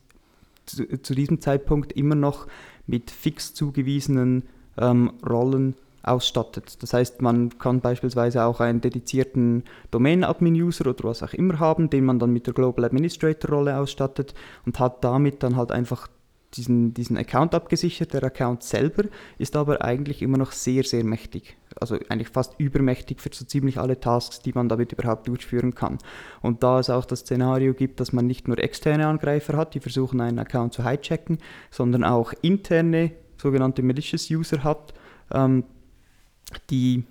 zu, 0.64 0.86
zu 1.02 1.14
diesem 1.14 1.40
Zeitpunkt 1.40 1.92
immer 1.92 2.14
noch 2.14 2.46
mit 2.86 3.10
fix 3.10 3.52
zugewiesenen 3.52 4.44
ähm, 4.78 5.12
Rollen 5.28 5.74
ausstattet. 6.06 6.82
Das 6.82 6.92
heißt, 6.92 7.20
man 7.20 7.58
kann 7.58 7.80
beispielsweise 7.80 8.44
auch 8.44 8.60
einen 8.60 8.80
dedizierten 8.80 9.64
Domain-Admin-User 9.90 10.86
oder 10.86 11.04
was 11.04 11.22
auch 11.22 11.32
immer 11.32 11.58
haben, 11.58 11.90
den 11.90 12.04
man 12.04 12.18
dann 12.18 12.32
mit 12.32 12.46
der 12.46 12.54
Global 12.54 12.84
Administrator-Rolle 12.84 13.76
ausstattet 13.76 14.34
und 14.64 14.78
hat 14.78 15.02
damit 15.04 15.42
dann 15.42 15.56
halt 15.56 15.72
einfach 15.72 16.08
diesen, 16.54 16.94
diesen 16.94 17.16
Account 17.16 17.54
abgesichert. 17.54 18.14
Der 18.14 18.22
Account 18.24 18.62
selber 18.62 19.04
ist 19.38 19.56
aber 19.56 19.82
eigentlich 19.82 20.22
immer 20.22 20.38
noch 20.38 20.52
sehr, 20.52 20.84
sehr 20.84 21.04
mächtig. 21.04 21.56
Also 21.78 21.96
eigentlich 22.08 22.28
fast 22.28 22.54
übermächtig 22.58 23.20
für 23.20 23.30
so 23.32 23.44
ziemlich 23.44 23.78
alle 23.78 24.00
Tasks, 24.00 24.40
die 24.40 24.52
man 24.52 24.68
damit 24.68 24.92
überhaupt 24.92 25.28
durchführen 25.28 25.74
kann. 25.74 25.98
Und 26.40 26.62
da 26.62 26.78
es 26.78 26.88
auch 26.88 27.04
das 27.04 27.20
Szenario 27.20 27.74
gibt, 27.74 28.00
dass 28.00 28.12
man 28.12 28.26
nicht 28.26 28.48
nur 28.48 28.58
externe 28.58 29.06
Angreifer 29.06 29.56
hat, 29.56 29.74
die 29.74 29.80
versuchen 29.80 30.20
einen 30.20 30.38
Account 30.38 30.72
zu 30.72 30.88
hijacken, 30.88 31.38
sondern 31.70 32.04
auch 32.04 32.32
interne 32.42 33.12
sogenannte 33.36 33.82
malicious 33.82 34.30
User 34.30 34.64
hat, 34.64 34.94
ähm, 35.32 35.64
die 36.70 37.04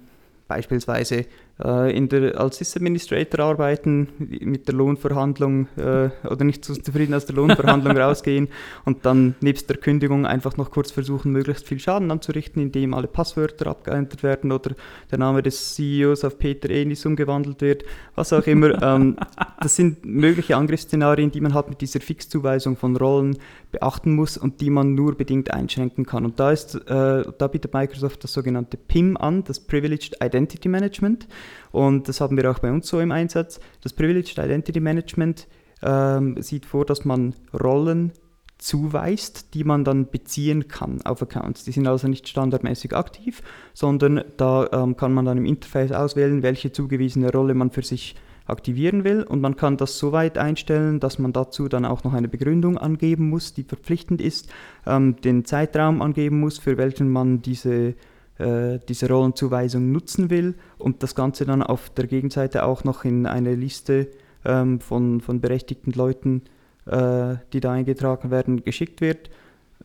beispielsweise 0.47 1.25
in 1.57 2.09
der, 2.09 2.37
als 2.37 2.57
Sysadministrator 2.57 3.39
arbeiten, 3.39 4.09
mit 4.17 4.67
der 4.67 4.75
Lohnverhandlung 4.75 5.67
äh, 5.77 6.09
oder 6.27 6.43
nicht 6.43 6.65
so 6.65 6.75
zufrieden 6.75 7.13
aus 7.13 7.27
der 7.27 7.35
Lohnverhandlung 7.35 7.95
rausgehen 7.97 8.49
und 8.83 9.05
dann 9.05 9.35
nebst 9.39 9.69
der 9.69 9.77
Kündigung 9.77 10.25
einfach 10.25 10.57
noch 10.57 10.69
kurz 10.69 10.91
versuchen, 10.91 11.31
möglichst 11.31 11.65
viel 11.65 11.79
Schaden 11.79 12.11
anzurichten, 12.11 12.61
indem 12.61 12.93
alle 12.93 13.07
Passwörter 13.07 13.67
abgeändert 13.67 14.21
werden 14.21 14.51
oder 14.51 14.75
der 15.09 15.17
Name 15.17 15.41
des 15.43 15.75
CEOs 15.75 16.25
auf 16.25 16.37
Peter 16.37 16.69
Enis 16.69 17.05
umgewandelt 17.05 17.61
wird, 17.61 17.85
was 18.15 18.33
auch 18.33 18.47
immer. 18.47 18.81
ähm, 18.83 19.15
das 19.61 19.77
sind 19.77 20.03
mögliche 20.03 20.57
Angriffsszenarien, 20.57 21.31
die 21.31 21.39
man 21.39 21.53
halt 21.53 21.69
mit 21.69 21.79
dieser 21.79 22.01
Fixzuweisung 22.01 22.75
von 22.75 22.97
Rollen 22.97 23.37
beachten 23.71 24.13
muss 24.13 24.37
und 24.37 24.59
die 24.59 24.69
man 24.69 24.93
nur 24.93 25.15
bedingt 25.15 25.51
einschränken 25.51 26.05
kann. 26.05 26.25
Und 26.25 26.39
da, 26.39 26.51
ist, 26.51 26.75
äh, 26.75 27.23
da 27.37 27.47
bietet 27.47 27.73
Microsoft 27.73 28.23
das 28.25 28.33
sogenannte 28.33 28.77
PIM 28.77 29.15
an, 29.17 29.43
das 29.45 29.59
Privileged 29.59 30.17
Identity 30.21 30.67
Management. 30.67 31.27
Und 31.71 32.07
das 32.07 32.21
haben 32.21 32.37
wir 32.37 32.49
auch 32.49 32.59
bei 32.59 32.71
uns 32.71 32.87
so 32.87 32.99
im 32.99 33.11
Einsatz. 33.11 33.59
Das 33.81 33.93
Privileged 33.93 34.37
Identity 34.37 34.79
Management 34.79 35.47
ähm, 35.83 36.41
sieht 36.41 36.65
vor, 36.65 36.85
dass 36.85 37.05
man 37.05 37.35
Rollen 37.53 38.13
zuweist, 38.57 39.53
die 39.53 39.63
man 39.63 39.83
dann 39.83 40.09
beziehen 40.09 40.67
kann 40.67 41.01
auf 41.03 41.21
Accounts. 41.21 41.65
Die 41.65 41.71
sind 41.71 41.87
also 41.87 42.07
nicht 42.07 42.27
standardmäßig 42.27 42.95
aktiv, 42.95 43.41
sondern 43.73 44.23
da 44.37 44.69
ähm, 44.71 44.95
kann 44.95 45.13
man 45.13 45.25
dann 45.25 45.37
im 45.37 45.45
Interface 45.45 45.91
auswählen, 45.91 46.41
welche 46.41 46.71
zugewiesene 46.71 47.31
Rolle 47.31 47.53
man 47.53 47.71
für 47.71 47.83
sich 47.83 48.15
aktivieren 48.47 49.03
will 49.03 49.23
und 49.23 49.41
man 49.41 49.55
kann 49.55 49.77
das 49.77 49.97
so 49.97 50.11
weit 50.11 50.37
einstellen, 50.37 50.99
dass 50.99 51.17
man 51.17 51.33
dazu 51.33 51.67
dann 51.67 51.83
auch 51.83 52.03
noch 52.03 52.13
eine 52.13 52.27
Begründung 52.27 52.77
angeben 52.77 53.29
muss, 53.29 53.53
die 53.53 53.63
verpflichtend 53.63 54.21
ist, 54.21 54.49
ähm, 54.85 55.15
den 55.21 55.45
Zeitraum 55.45 56.01
angeben 56.01 56.39
muss, 56.39 56.59
für 56.59 56.77
welchen 56.77 57.09
man 57.09 57.41
diese, 57.41 57.95
äh, 58.37 58.79
diese 58.87 59.09
Rollenzuweisung 59.09 59.91
nutzen 59.91 60.29
will 60.29 60.55
und 60.77 61.03
das 61.03 61.15
Ganze 61.15 61.45
dann 61.45 61.63
auf 61.63 61.89
der 61.89 62.07
Gegenseite 62.07 62.65
auch 62.65 62.83
noch 62.83 63.05
in 63.05 63.25
eine 63.25 63.55
Liste 63.55 64.07
ähm, 64.43 64.79
von, 64.79 65.21
von 65.21 65.41
berechtigten 65.41 65.91
Leuten, 65.91 66.43
äh, 66.85 67.35
die 67.53 67.59
da 67.59 67.71
eingetragen 67.71 68.31
werden, 68.31 68.63
geschickt 68.63 69.01
wird 69.01 69.29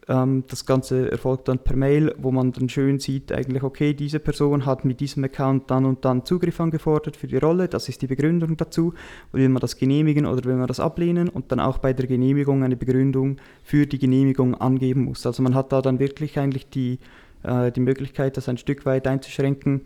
ähm, 0.08 0.44
das 0.48 0.66
Ganze 0.66 1.10
erfolgt 1.10 1.48
dann 1.48 1.58
per 1.58 1.76
Mail, 1.76 2.14
wo 2.18 2.30
man 2.30 2.52
dann 2.52 2.68
schön 2.68 2.98
sieht, 2.98 3.32
eigentlich, 3.32 3.62
okay, 3.62 3.94
diese 3.94 4.18
Person 4.18 4.66
hat 4.66 4.84
mit 4.84 5.00
diesem 5.00 5.24
Account 5.24 5.70
dann 5.70 5.84
und 5.84 6.04
dann 6.04 6.24
Zugriff 6.24 6.60
angefordert 6.60 7.16
für 7.16 7.28
die 7.28 7.36
Rolle, 7.36 7.68
das 7.68 7.88
ist 7.88 8.02
die 8.02 8.06
Begründung 8.06 8.56
dazu. 8.56 8.94
Will 9.32 9.48
man 9.48 9.60
das 9.60 9.76
genehmigen 9.76 10.26
oder 10.26 10.44
will 10.44 10.56
man 10.56 10.66
das 10.66 10.80
ablehnen 10.80 11.28
und 11.28 11.52
dann 11.52 11.60
auch 11.60 11.78
bei 11.78 11.92
der 11.92 12.06
Genehmigung 12.06 12.62
eine 12.62 12.76
Begründung 12.76 13.36
für 13.62 13.86
die 13.86 13.98
Genehmigung 13.98 14.54
angeben 14.54 15.04
muss. 15.04 15.24
Also 15.26 15.42
man 15.42 15.54
hat 15.54 15.72
da 15.72 15.80
dann 15.80 15.98
wirklich 15.98 16.38
eigentlich 16.38 16.68
die, 16.68 16.98
äh, 17.42 17.72
die 17.72 17.80
Möglichkeit, 17.80 18.36
das 18.36 18.48
ein 18.48 18.58
Stück 18.58 18.86
weit 18.86 19.06
einzuschränken. 19.06 19.82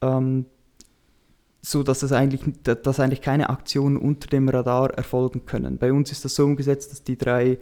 Ähm, 0.00 0.46
so 1.64 1.84
dass 1.84 2.02
es 2.02 2.10
eigentlich, 2.10 2.40
dass 2.64 2.98
eigentlich 2.98 3.20
keine 3.20 3.48
Aktionen 3.48 3.96
unter 3.96 4.26
dem 4.26 4.48
Radar 4.48 4.90
erfolgen 4.94 5.46
können. 5.46 5.78
Bei 5.78 5.92
uns 5.92 6.10
ist 6.10 6.24
das 6.24 6.34
so 6.34 6.44
umgesetzt, 6.44 6.90
dass 6.90 7.04
die 7.04 7.16
drei 7.16 7.58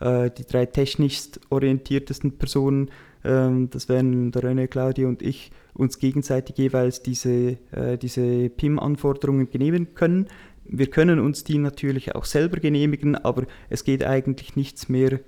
äh, 0.00 0.30
die 0.30 0.44
drei 0.44 0.66
technischst 0.66 1.40
orientiertesten 1.50 2.36
Personen, 2.36 2.90
ähm, 3.24 3.70
das 3.70 3.88
wären 3.88 4.32
der 4.32 4.42
René, 4.42 4.66
Claudia 4.66 5.08
und 5.08 5.22
ich, 5.22 5.50
uns 5.72 5.98
gegenseitig 5.98 6.58
jeweils 6.58 7.02
diese, 7.02 7.58
äh, 7.72 7.98
diese 7.98 8.50
PIM-Anforderungen 8.50 9.50
genehmigen 9.50 9.94
können. 9.94 10.28
Wir 10.64 10.88
können 10.88 11.20
uns 11.20 11.44
die 11.44 11.58
natürlich 11.58 12.14
auch 12.14 12.24
selber 12.24 12.58
genehmigen, 12.58 13.16
aber 13.16 13.44
es 13.68 13.84
geht 13.84 14.04
eigentlich 14.04 14.56
nichts 14.56 14.88
mehr 14.88 15.20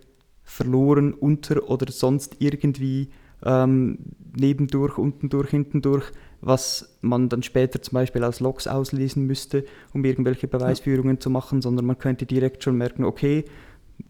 verloren 0.43 1.12
unter 1.12 1.69
oder 1.69 1.91
sonst 1.91 2.37
irgendwie 2.38 3.11
ähm, 3.45 3.99
nebendurch, 4.37 4.99
untendurch, 4.99 5.50
hintendurch, 5.50 6.12
was 6.40 6.97
man 7.00 7.28
dann 7.28 7.43
später 7.43 7.81
zum 7.83 7.95
Beispiel 7.95 8.23
aus 8.25 8.40
Logs 8.40 8.66
auslesen 8.66 9.26
müsste, 9.26 9.64
um 9.93 10.05
irgendwelche 10.05 10.49
Beweisführungen 10.49 11.16
ja. 11.16 11.21
zu 11.21 11.31
machen, 11.31 11.62
sondern 11.62 11.87
man 11.87 11.99
könnte 11.99 12.26
direkt 12.26 12.62
schon 12.62 12.76
merken, 12.76 13.05
okay, 13.05 13.45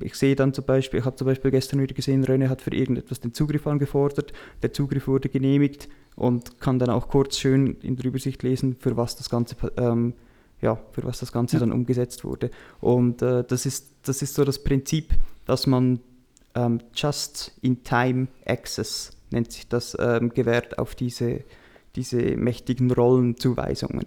ich 0.01 0.17
sehe 0.17 0.35
dann 0.35 0.53
zum 0.53 0.65
Beispiel, 0.65 1.01
ich 1.01 1.07
habe 1.07 1.17
zum 1.17 1.27
Beispiel 1.27 1.51
gestern 1.51 1.81
wieder 1.81 1.95
gesehen, 1.95 2.25
René 2.25 2.49
hat 2.49 2.61
für 2.61 2.75
irgendetwas 2.75 3.21
den 3.21 3.33
Zugriff 3.35 3.67
angefordert, 3.67 4.33
der 4.63 4.73
Zugriff 4.73 5.07
wurde 5.07 5.29
genehmigt 5.29 5.89
und 6.17 6.61
kann 6.61 6.79
dann 6.79 6.91
auch 6.91 7.09
kurz 7.09 7.39
schön 7.39 7.77
in 7.83 7.97
der 7.97 8.07
Übersicht 8.07 8.43
lesen, 8.43 8.75
für 8.75 8.97
was 8.97 9.17
das 9.17 9.31
Ganze, 9.31 9.57
ähm, 9.77 10.15
ja, 10.61 10.79
für 10.93 11.05
was 11.05 11.21
das 11.21 11.33
Ganze 11.33 11.57
ja. 11.57 11.61
dann 11.61 11.73
umgesetzt 11.73 12.25
wurde. 12.25 12.51
Und 12.81 13.23
äh, 13.23 13.45
das, 13.45 13.67
ist, 13.67 13.93
das 14.03 14.23
ist 14.23 14.35
so 14.35 14.45
das 14.45 14.63
Prinzip, 14.63 15.15
dass 15.45 15.67
man 15.67 16.01
ähm, 16.57 16.81
Just-in-Time 16.95 18.29
Access, 18.45 19.13
nennt 19.31 19.53
sich 19.53 19.69
das, 19.69 19.97
ähm, 20.01 20.31
gewährt 20.31 20.79
auf 20.79 20.95
diese, 20.95 21.45
diese 21.95 22.19
mächtigen 22.37 22.91
Rollenzuweisungen. 22.91 24.07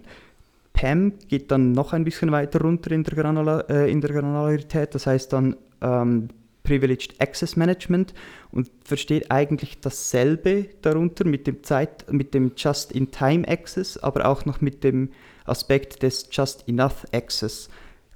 PAM 0.72 1.12
geht 1.28 1.50
dann 1.50 1.72
noch 1.72 1.92
ein 1.92 2.04
bisschen 2.04 2.32
weiter 2.32 2.60
runter 2.60 2.90
in 2.92 3.04
der, 3.04 3.14
Granula, 3.14 3.60
äh, 3.68 3.90
in 3.90 4.00
der 4.00 4.10
Granularität, 4.10 4.94
das 4.94 5.06
heißt 5.06 5.32
dann 5.32 5.56
ähm, 5.80 6.28
Privileged 6.62 7.20
Access 7.20 7.56
Management 7.56 8.14
und 8.52 8.70
versteht 8.84 9.30
eigentlich 9.30 9.80
dasselbe 9.80 10.66
darunter 10.82 11.24
mit 11.26 11.46
dem, 11.46 11.62
Zeit, 11.64 12.10
mit 12.12 12.34
dem 12.34 12.52
Just-in-Time 12.56 13.48
Access, 13.48 13.98
aber 13.98 14.26
auch 14.26 14.44
noch 14.44 14.60
mit 14.60 14.84
dem 14.84 15.10
Aspekt 15.44 16.02
des 16.02 16.28
Just-Enough 16.30 17.06
Access. 17.12 17.68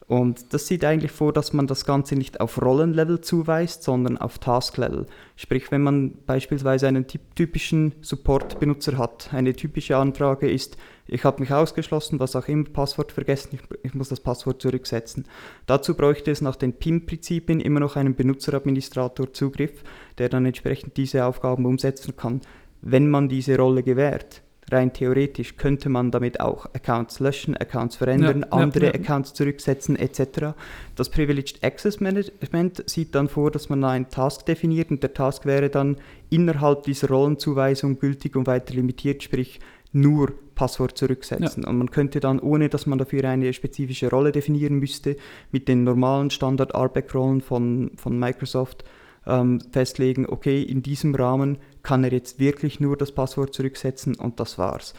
Und 0.06 0.52
das 0.52 0.66
sieht 0.66 0.84
eigentlich 0.84 1.12
vor, 1.12 1.32
dass 1.32 1.54
man 1.54 1.66
das 1.66 1.86
Ganze 1.86 2.14
nicht 2.14 2.40
auf 2.40 2.60
Rollenlevel 2.60 3.22
zuweist, 3.22 3.82
sondern 3.82 4.18
auf 4.18 4.38
Tasklevel. 4.38 5.06
Sprich, 5.34 5.70
wenn 5.70 5.82
man 5.82 6.18
beispielsweise 6.26 6.86
einen 6.88 7.06
typischen 7.06 7.94
Support-Benutzer 8.02 8.98
hat, 8.98 9.32
eine 9.32 9.54
typische 9.54 9.96
Anfrage 9.96 10.50
ist, 10.50 10.76
ich 11.06 11.24
habe 11.24 11.40
mich 11.40 11.52
ausgeschlossen, 11.52 12.20
was 12.20 12.36
auch 12.36 12.48
immer, 12.48 12.64
Passwort 12.64 13.12
vergessen, 13.12 13.50
ich, 13.52 13.60
ich, 13.82 13.94
muss 13.94 14.08
das 14.08 14.20
Passwort 14.20 14.60
zurücksetzen. 14.60 15.26
Dazu 15.66 15.94
bräuchte 15.94 16.30
es 16.30 16.40
nach 16.40 16.56
den 16.56 16.74
PIM-Prinzipien 16.74 17.60
immer 17.60 17.80
noch 17.80 17.96
einen 17.96 18.14
Benutzeradministrator-Zugriff, 18.14 19.84
der 20.18 20.28
dann 20.28 20.46
entsprechend 20.46 20.96
diese 20.96 21.26
Aufgaben 21.26 21.66
umsetzen 21.66 22.16
kann. 22.16 22.40
Wenn 22.80 23.10
man 23.10 23.28
diese 23.28 23.56
Rolle 23.56 23.82
gewährt, 23.82 24.42
rein 24.70 24.92
theoretisch 24.92 25.56
könnte 25.56 25.88
man 25.88 26.10
damit 26.10 26.40
auch 26.40 26.66
Accounts 26.74 27.20
löschen, 27.20 27.56
Accounts 27.56 27.96
verändern, 27.96 28.40
ja, 28.40 28.56
andere 28.56 28.86
ja, 28.86 28.92
ja. 28.92 29.00
Accounts 29.00 29.34
zurücksetzen 29.34 29.96
etc. 29.96 30.54
Das 30.96 31.08
Privileged 31.10 31.62
Access 31.62 32.00
Management 32.00 32.88
sieht 32.88 33.14
dann 33.14 33.28
vor, 33.28 33.50
dass 33.50 33.68
man 33.68 33.84
einen 33.84 34.08
Task 34.08 34.46
definiert 34.46 34.90
und 34.90 35.02
der 35.02 35.14
Task 35.14 35.44
wäre 35.46 35.70
dann 35.70 35.96
innerhalb 36.30 36.84
dieser 36.84 37.08
Rollenzuweisung 37.08 37.98
gültig 37.98 38.36
und 38.36 38.46
weiter 38.46 38.74
limitiert, 38.74 39.22
sprich 39.22 39.60
nur 39.92 40.32
Passwort 40.54 40.98
zurücksetzen. 40.98 41.62
Ja. 41.62 41.68
Und 41.68 41.78
man 41.78 41.90
könnte 41.90 42.20
dann, 42.20 42.40
ohne 42.40 42.68
dass 42.68 42.86
man 42.86 42.98
dafür 42.98 43.24
eine 43.24 43.52
spezifische 43.52 44.10
Rolle 44.10 44.32
definieren 44.32 44.78
müsste, 44.78 45.16
mit 45.52 45.68
den 45.68 45.84
normalen 45.84 46.30
Standard-RBAC-Rollen 46.30 47.40
von, 47.40 47.92
von 47.96 48.18
Microsoft 48.18 48.84
ähm, 49.26 49.60
festlegen, 49.70 50.26
okay, 50.26 50.62
in 50.62 50.82
diesem 50.82 51.14
Rahmen 51.14 51.58
kann 51.84 52.02
er 52.02 52.12
jetzt 52.12 52.40
wirklich 52.40 52.80
nur 52.80 52.96
das 52.96 53.12
Passwort 53.12 53.54
zurücksetzen 53.54 54.16
und 54.16 54.40
das 54.40 54.58
war's. 54.58 54.94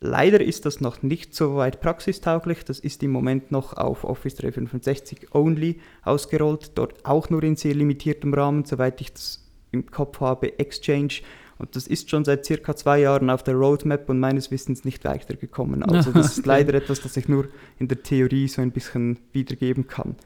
Leider 0.00 0.40
ist 0.40 0.66
das 0.66 0.80
noch 0.80 1.02
nicht 1.02 1.34
so 1.34 1.54
weit 1.54 1.80
praxistauglich. 1.80 2.64
Das 2.64 2.80
ist 2.80 3.02
im 3.02 3.12
Moment 3.12 3.52
noch 3.52 3.74
auf 3.74 4.04
Office 4.04 4.34
365 4.34 5.34
Only 5.34 5.80
ausgerollt, 6.02 6.72
dort 6.74 7.06
auch 7.06 7.30
nur 7.30 7.42
in 7.44 7.56
sehr 7.56 7.74
limitiertem 7.74 8.34
Rahmen, 8.34 8.64
soweit 8.64 9.00
ich 9.00 9.12
das 9.12 9.48
im 9.70 9.90
Kopf 9.90 10.20
habe. 10.20 10.58
Exchange 10.58 11.20
und 11.58 11.76
das 11.76 11.86
ist 11.86 12.10
schon 12.10 12.24
seit 12.24 12.44
circa 12.44 12.74
zwei 12.74 13.00
Jahren 13.00 13.30
auf 13.30 13.42
der 13.42 13.54
Roadmap 13.54 14.08
und 14.08 14.18
meines 14.18 14.50
Wissens 14.50 14.84
nicht 14.84 15.04
weitergekommen. 15.04 15.82
Also 15.94 16.10
das 16.10 16.38
ist 16.38 16.46
leider 16.46 16.74
etwas, 16.74 17.00
das 17.00 17.16
ich 17.16 17.28
nur 17.28 17.46
in 17.78 17.88
der 17.88 18.02
Theorie 18.02 18.48
so 18.48 18.60
ein 18.60 18.72
bisschen 18.72 19.18
wiedergeben 19.32 19.86
kann. 19.86 20.16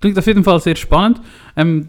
Klingt 0.00 0.18
auf 0.18 0.26
jeden 0.26 0.44
Fall 0.44 0.60
sehr 0.60 0.76
spannend. 0.76 1.20
Ähm, 1.56 1.86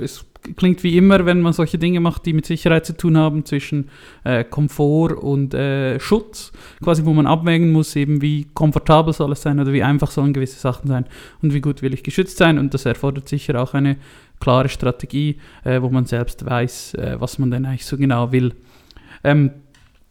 es 0.00 0.24
klingt 0.56 0.82
wie 0.82 0.96
immer, 0.96 1.24
wenn 1.26 1.40
man 1.40 1.52
solche 1.52 1.78
Dinge 1.78 2.00
macht, 2.00 2.26
die 2.26 2.32
mit 2.32 2.46
Sicherheit 2.46 2.84
zu 2.84 2.96
tun 2.96 3.16
haben, 3.16 3.44
zwischen 3.44 3.88
äh, 4.24 4.44
Komfort 4.44 5.14
und 5.14 5.54
äh, 5.54 6.00
Schutz, 6.00 6.52
quasi 6.82 7.04
wo 7.04 7.12
man 7.12 7.26
abwägen 7.26 7.70
muss, 7.72 7.96
eben 7.96 8.22
wie 8.22 8.46
komfortabel 8.54 9.12
soll 9.12 9.32
es 9.32 9.42
sein 9.42 9.60
oder 9.60 9.72
wie 9.72 9.82
einfach 9.82 10.10
sollen 10.10 10.32
gewisse 10.32 10.58
Sachen 10.58 10.88
sein 10.88 11.06
und 11.42 11.54
wie 11.54 11.60
gut 11.60 11.82
will 11.82 11.94
ich 11.94 12.02
geschützt 12.02 12.38
sein. 12.38 12.58
Und 12.58 12.74
das 12.74 12.86
erfordert 12.86 13.28
sicher 13.28 13.60
auch 13.62 13.74
eine 13.74 13.96
klare 14.40 14.68
Strategie, 14.68 15.36
äh, 15.64 15.80
wo 15.80 15.88
man 15.88 16.06
selbst 16.06 16.44
weiß, 16.44 16.94
äh, 16.94 17.16
was 17.18 17.38
man 17.38 17.50
denn 17.50 17.64
eigentlich 17.64 17.86
so 17.86 17.96
genau 17.96 18.32
will. 18.32 18.54
Ähm, 19.24 19.52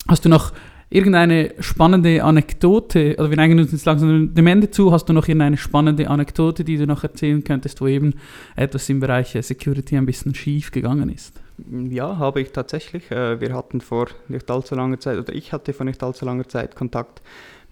hast 0.08 0.26
du 0.26 0.30
noch 0.30 0.54
irgendeine 0.92 1.54
spannende 1.60 2.24
Anekdote, 2.24 3.16
also 3.18 3.32
wir 3.32 3.38
neigen 3.38 3.58
uns 3.58 3.72
jetzt 3.72 3.86
langsam 3.86 4.34
dem 4.36 4.48
Ende 4.48 4.70
zu, 4.70 4.92
hast 4.92 5.06
du 5.06 5.14
noch 5.14 5.28
irgendeine 5.28 5.58
spannende 5.58 6.10
Anekdote, 6.10 6.64
die 6.64 6.78
du 6.78 6.86
noch 6.86 7.04
erzählen 7.04 7.44
könntest, 7.44 7.82
wo 7.82 7.88
eben 7.88 8.14
etwas 8.56 8.88
im 8.90 9.00
Bereich 9.00 9.36
Security 9.42 9.98
ein 9.98 10.06
bisschen 10.06 10.36
schief 10.36 10.72
gegangen 10.72 11.10
ist? 11.10 11.42
Ja, 11.90 12.18
habe 12.18 12.42
ich 12.42 12.52
tatsächlich. 12.52 13.10
Äh, 13.12 13.40
wir 13.40 13.54
hatten 13.54 13.82
vor 13.82 14.08
nicht 14.28 14.50
allzu 14.52 14.76
langer 14.76 15.00
Zeit, 15.00 15.18
oder 15.18 15.34
ich 15.34 15.54
hatte 15.54 15.74
vor 15.74 15.86
nicht 15.86 16.04
allzu 16.04 16.26
langer 16.26 16.48
Zeit 16.48 16.76
Kontakt 16.76 17.22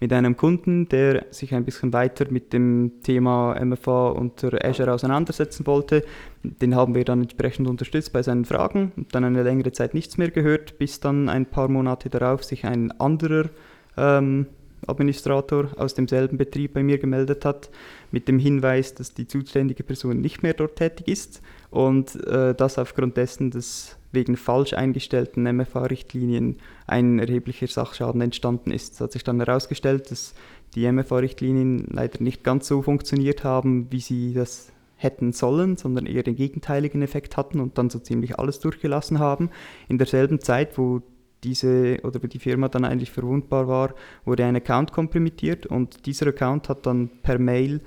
mit 0.00 0.12
einem 0.14 0.36
Kunden, 0.36 0.88
der 0.88 1.26
sich 1.30 1.54
ein 1.54 1.64
bisschen 1.64 1.92
weiter 1.92 2.26
mit 2.30 2.52
dem 2.52 3.02
Thema 3.02 3.54
MFA 3.62 4.08
unter 4.08 4.64
Azure 4.64 4.92
auseinandersetzen 4.92 5.66
wollte. 5.66 6.02
Den 6.42 6.74
haben 6.74 6.94
wir 6.94 7.04
dann 7.04 7.20
entsprechend 7.20 7.68
unterstützt 7.68 8.12
bei 8.12 8.22
seinen 8.22 8.46
Fragen 8.46 8.92
und 8.96 9.14
dann 9.14 9.24
eine 9.24 9.42
längere 9.42 9.72
Zeit 9.72 9.92
nichts 9.92 10.16
mehr 10.16 10.30
gehört, 10.30 10.78
bis 10.78 11.00
dann 11.00 11.28
ein 11.28 11.46
paar 11.46 11.68
Monate 11.68 12.08
darauf 12.08 12.44
sich 12.44 12.64
ein 12.64 12.90
anderer 12.98 13.50
ähm, 13.98 14.46
Administrator 14.86 15.68
aus 15.76 15.94
demselben 15.94 16.38
Betrieb 16.38 16.72
bei 16.72 16.82
mir 16.82 16.98
gemeldet 16.98 17.44
hat, 17.44 17.70
mit 18.10 18.28
dem 18.28 18.38
Hinweis, 18.38 18.94
dass 18.94 19.12
die 19.12 19.28
zuständige 19.28 19.82
Person 19.82 20.22
nicht 20.22 20.42
mehr 20.42 20.54
dort 20.54 20.76
tätig 20.76 21.08
ist 21.08 21.42
und 21.70 22.16
äh, 22.26 22.54
das 22.54 22.78
aufgrund 22.78 23.18
dessen, 23.18 23.50
dass 23.50 23.99
wegen 24.12 24.36
falsch 24.36 24.74
eingestellten 24.74 25.44
MFA-Richtlinien 25.44 26.56
ein 26.86 27.18
erheblicher 27.18 27.66
Sachschaden 27.66 28.20
entstanden 28.20 28.72
ist. 28.72 28.94
Es 28.94 29.00
hat 29.00 29.12
sich 29.12 29.24
dann 29.24 29.40
herausgestellt, 29.40 30.10
dass 30.10 30.34
die 30.74 30.90
MFA-Richtlinien 30.90 31.86
leider 31.90 32.22
nicht 32.22 32.44
ganz 32.44 32.66
so 32.66 32.82
funktioniert 32.82 33.44
haben, 33.44 33.90
wie 33.90 34.00
sie 34.00 34.34
das 34.34 34.72
hätten 34.96 35.32
sollen, 35.32 35.76
sondern 35.76 36.06
eher 36.06 36.22
den 36.22 36.36
gegenteiligen 36.36 37.02
Effekt 37.02 37.36
hatten 37.36 37.60
und 37.60 37.78
dann 37.78 37.88
so 37.88 37.98
ziemlich 37.98 38.38
alles 38.38 38.60
durchgelassen 38.60 39.18
haben. 39.18 39.50
In 39.88 39.98
derselben 39.98 40.40
Zeit, 40.40 40.76
wo 40.76 41.00
diese 41.42 41.98
oder 42.02 42.22
wo 42.22 42.26
die 42.26 42.38
Firma 42.38 42.68
dann 42.68 42.84
eigentlich 42.84 43.10
verwundbar 43.10 43.66
war, 43.66 43.94
wurde 44.24 44.44
ein 44.44 44.56
Account 44.56 44.92
kompromittiert 44.92 45.66
und 45.66 46.04
dieser 46.06 46.26
Account 46.28 46.68
hat 46.68 46.84
dann 46.84 47.10
per 47.22 47.38
Mail 47.38 47.80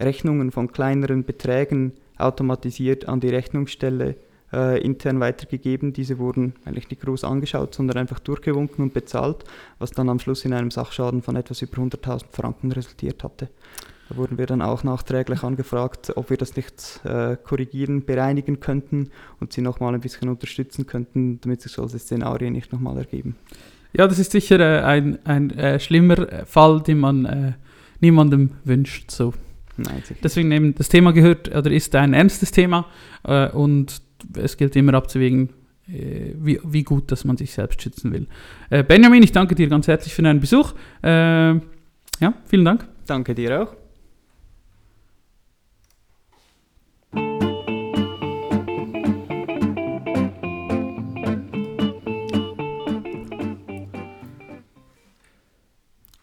Rechnungen 0.00 0.50
von 0.50 0.72
kleineren 0.72 1.24
Beträgen 1.24 1.92
automatisiert 2.18 3.08
an 3.08 3.20
die 3.20 3.28
Rechnungsstelle 3.28 4.16
äh, 4.52 4.80
intern 4.82 5.20
weitergegeben. 5.20 5.92
Diese 5.92 6.18
wurden 6.18 6.54
eigentlich 6.64 6.90
nicht 6.90 7.02
groß 7.02 7.24
angeschaut, 7.24 7.74
sondern 7.74 7.98
einfach 7.98 8.18
durchgewunken 8.18 8.84
und 8.84 8.94
bezahlt, 8.94 9.44
was 9.78 9.90
dann 9.90 10.08
am 10.08 10.18
Schluss 10.18 10.44
in 10.44 10.52
einem 10.52 10.70
Sachschaden 10.70 11.22
von 11.22 11.36
etwas 11.36 11.62
über 11.62 11.82
100.000 11.82 12.24
Franken 12.30 12.72
resultiert 12.72 13.24
hatte. 13.24 13.48
Da 14.08 14.16
wurden 14.16 14.38
wir 14.38 14.46
dann 14.46 14.62
auch 14.62 14.84
nachträglich 14.84 15.42
angefragt, 15.42 16.12
ob 16.14 16.30
wir 16.30 16.36
das 16.36 16.54
nicht 16.54 17.00
äh, 17.04 17.36
korrigieren, 17.42 18.04
bereinigen 18.04 18.60
könnten 18.60 19.10
und 19.40 19.52
sie 19.52 19.62
nochmal 19.62 19.94
ein 19.94 20.00
bisschen 20.00 20.28
unterstützen 20.28 20.86
könnten, 20.86 21.40
damit 21.40 21.62
sich 21.62 21.72
solche 21.72 21.98
Szenarien 21.98 22.52
nicht 22.52 22.72
nochmal 22.72 22.98
ergeben. 22.98 23.34
Ja, 23.92 24.06
das 24.06 24.18
ist 24.18 24.30
sicher 24.30 24.60
äh, 24.60 24.84
ein, 24.84 25.18
ein 25.24 25.50
äh, 25.50 25.80
schlimmer 25.80 26.44
Fall, 26.44 26.82
den 26.82 26.98
man 26.98 27.24
äh, 27.24 27.52
niemandem 28.00 28.50
wünscht. 28.64 29.10
So. 29.10 29.32
Nein, 29.76 30.02
Deswegen 30.22 30.52
eben 30.52 30.74
das 30.74 30.88
Thema 30.88 31.12
gehört 31.12 31.54
oder 31.54 31.70
ist 31.70 31.94
ein 31.96 32.14
ernstes 32.14 32.50
Thema 32.50 32.86
äh, 33.24 33.48
und 33.50 34.00
es 34.36 34.56
gilt 34.56 34.76
immer 34.76 34.94
abzuwägen, 34.94 35.50
äh, 35.88 36.32
wie, 36.36 36.60
wie 36.64 36.82
gut, 36.82 37.12
dass 37.12 37.24
man 37.24 37.36
sich 37.36 37.52
selbst 37.52 37.82
schützen 37.82 38.12
will. 38.12 38.26
Äh, 38.70 38.82
Benjamin, 38.82 39.22
ich 39.22 39.32
danke 39.32 39.54
dir 39.54 39.68
ganz 39.68 39.86
herzlich 39.88 40.14
für 40.14 40.22
deinen 40.22 40.40
Besuch. 40.40 40.74
Äh, 41.02 41.54
ja, 41.54 42.34
vielen 42.44 42.64
Dank. 42.64 42.86
Danke 43.06 43.34
dir 43.34 43.62
auch. 43.62 43.76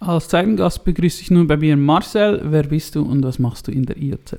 Als 0.06 0.28
Zeitengast 0.28 0.84
begrüße 0.84 1.22
ich 1.22 1.32
nun 1.32 1.48
bei 1.48 1.56
mir 1.56 1.78
Marcel. 1.78 2.42
Wer 2.44 2.64
bist 2.64 2.96
du 2.96 3.04
und 3.04 3.24
was 3.24 3.40
machst 3.40 3.68
du 3.68 3.72
in 3.72 3.86
der 3.86 3.96
IOZ? 3.96 4.36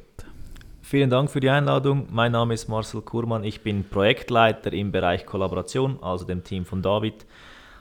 Vielen 0.94 1.10
Dank 1.10 1.28
für 1.28 1.40
die 1.40 1.50
Einladung. 1.50 2.06
Mein 2.12 2.30
Name 2.30 2.54
ist 2.54 2.68
Marcel 2.68 3.02
Kurmann. 3.02 3.42
Ich 3.42 3.62
bin 3.62 3.82
Projektleiter 3.82 4.72
im 4.72 4.92
Bereich 4.92 5.26
Kollaboration, 5.26 5.98
also 6.00 6.24
dem 6.24 6.44
Team 6.44 6.64
von 6.64 6.82
David. 6.82 7.26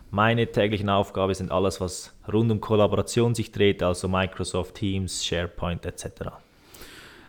Meine 0.10 0.52
täglichen 0.52 0.90
Aufgaben 0.90 1.36
sind 1.36 1.52
alles, 1.52 1.80
was 1.80 2.12
rund 2.34 2.52
um 2.52 2.60
Kollaboration 2.60 3.36
sich 3.36 3.52
dreht, 3.52 3.84
also 3.84 4.08
Microsoft 4.08 4.74
Teams, 4.74 5.24
SharePoint 5.24 5.86
etc. 5.86 6.43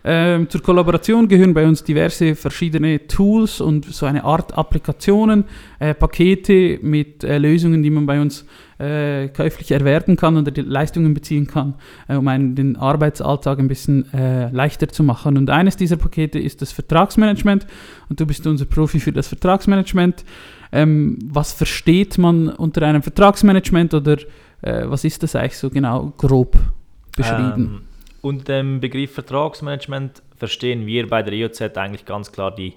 Ähm, 0.06 0.50
zur 0.50 0.62
Kollaboration 0.62 1.28
gehören 1.28 1.54
bei 1.54 1.66
uns 1.66 1.82
diverse 1.82 2.34
verschiedene 2.34 3.06
Tools 3.06 3.62
und 3.62 3.86
so 3.86 4.04
eine 4.04 4.22
Art 4.22 4.56
Applikationen, 4.56 5.44
äh, 5.78 5.94
Pakete 5.94 6.78
mit 6.82 7.24
äh, 7.24 7.38
Lösungen, 7.38 7.82
die 7.82 7.88
man 7.88 8.04
bei 8.04 8.20
uns 8.20 8.44
äh, 8.78 9.28
käuflich 9.28 9.70
erwerben 9.70 10.16
kann 10.16 10.36
oder 10.36 10.52
Leistungen 10.62 11.14
beziehen 11.14 11.46
kann, 11.46 11.74
äh, 12.06 12.16
um 12.16 12.28
einen, 12.28 12.54
den 12.54 12.76
Arbeitsalltag 12.76 13.58
ein 13.58 13.68
bisschen 13.68 14.12
äh, 14.12 14.50
leichter 14.50 14.88
zu 14.88 15.02
machen. 15.02 15.38
Und 15.38 15.48
eines 15.48 15.78
dieser 15.78 15.96
Pakete 15.96 16.38
ist 16.38 16.60
das 16.60 16.70
Vertragsmanagement 16.72 17.66
und 18.10 18.20
du 18.20 18.26
bist 18.26 18.46
unser 18.46 18.66
Profi 18.66 19.00
für 19.00 19.12
das 19.12 19.28
Vertragsmanagement. 19.28 20.22
Ähm, 20.70 21.18
was 21.24 21.54
versteht 21.54 22.18
man 22.18 22.50
unter 22.50 22.82
einem 22.82 23.02
Vertragsmanagement 23.02 23.94
oder 23.94 24.18
äh, 24.60 24.82
was 24.84 25.04
ist 25.04 25.22
das 25.22 25.34
eigentlich 25.34 25.56
so 25.56 25.70
genau 25.70 26.12
grob 26.18 26.58
beschrieben? 27.16 27.54
Ähm 27.56 27.93
unter 28.24 28.56
dem 28.56 28.80
Begriff 28.80 29.12
Vertragsmanagement 29.12 30.22
verstehen 30.36 30.86
wir 30.86 31.06
bei 31.08 31.22
der 31.22 31.34
IOZ 31.34 31.60
eigentlich 31.60 32.06
ganz 32.06 32.32
klar 32.32 32.54
die, 32.54 32.72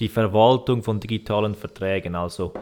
die 0.00 0.08
Verwaltung 0.08 0.82
von 0.82 0.98
digitalen 0.98 1.54
Verträgen, 1.54 2.16
also 2.16 2.52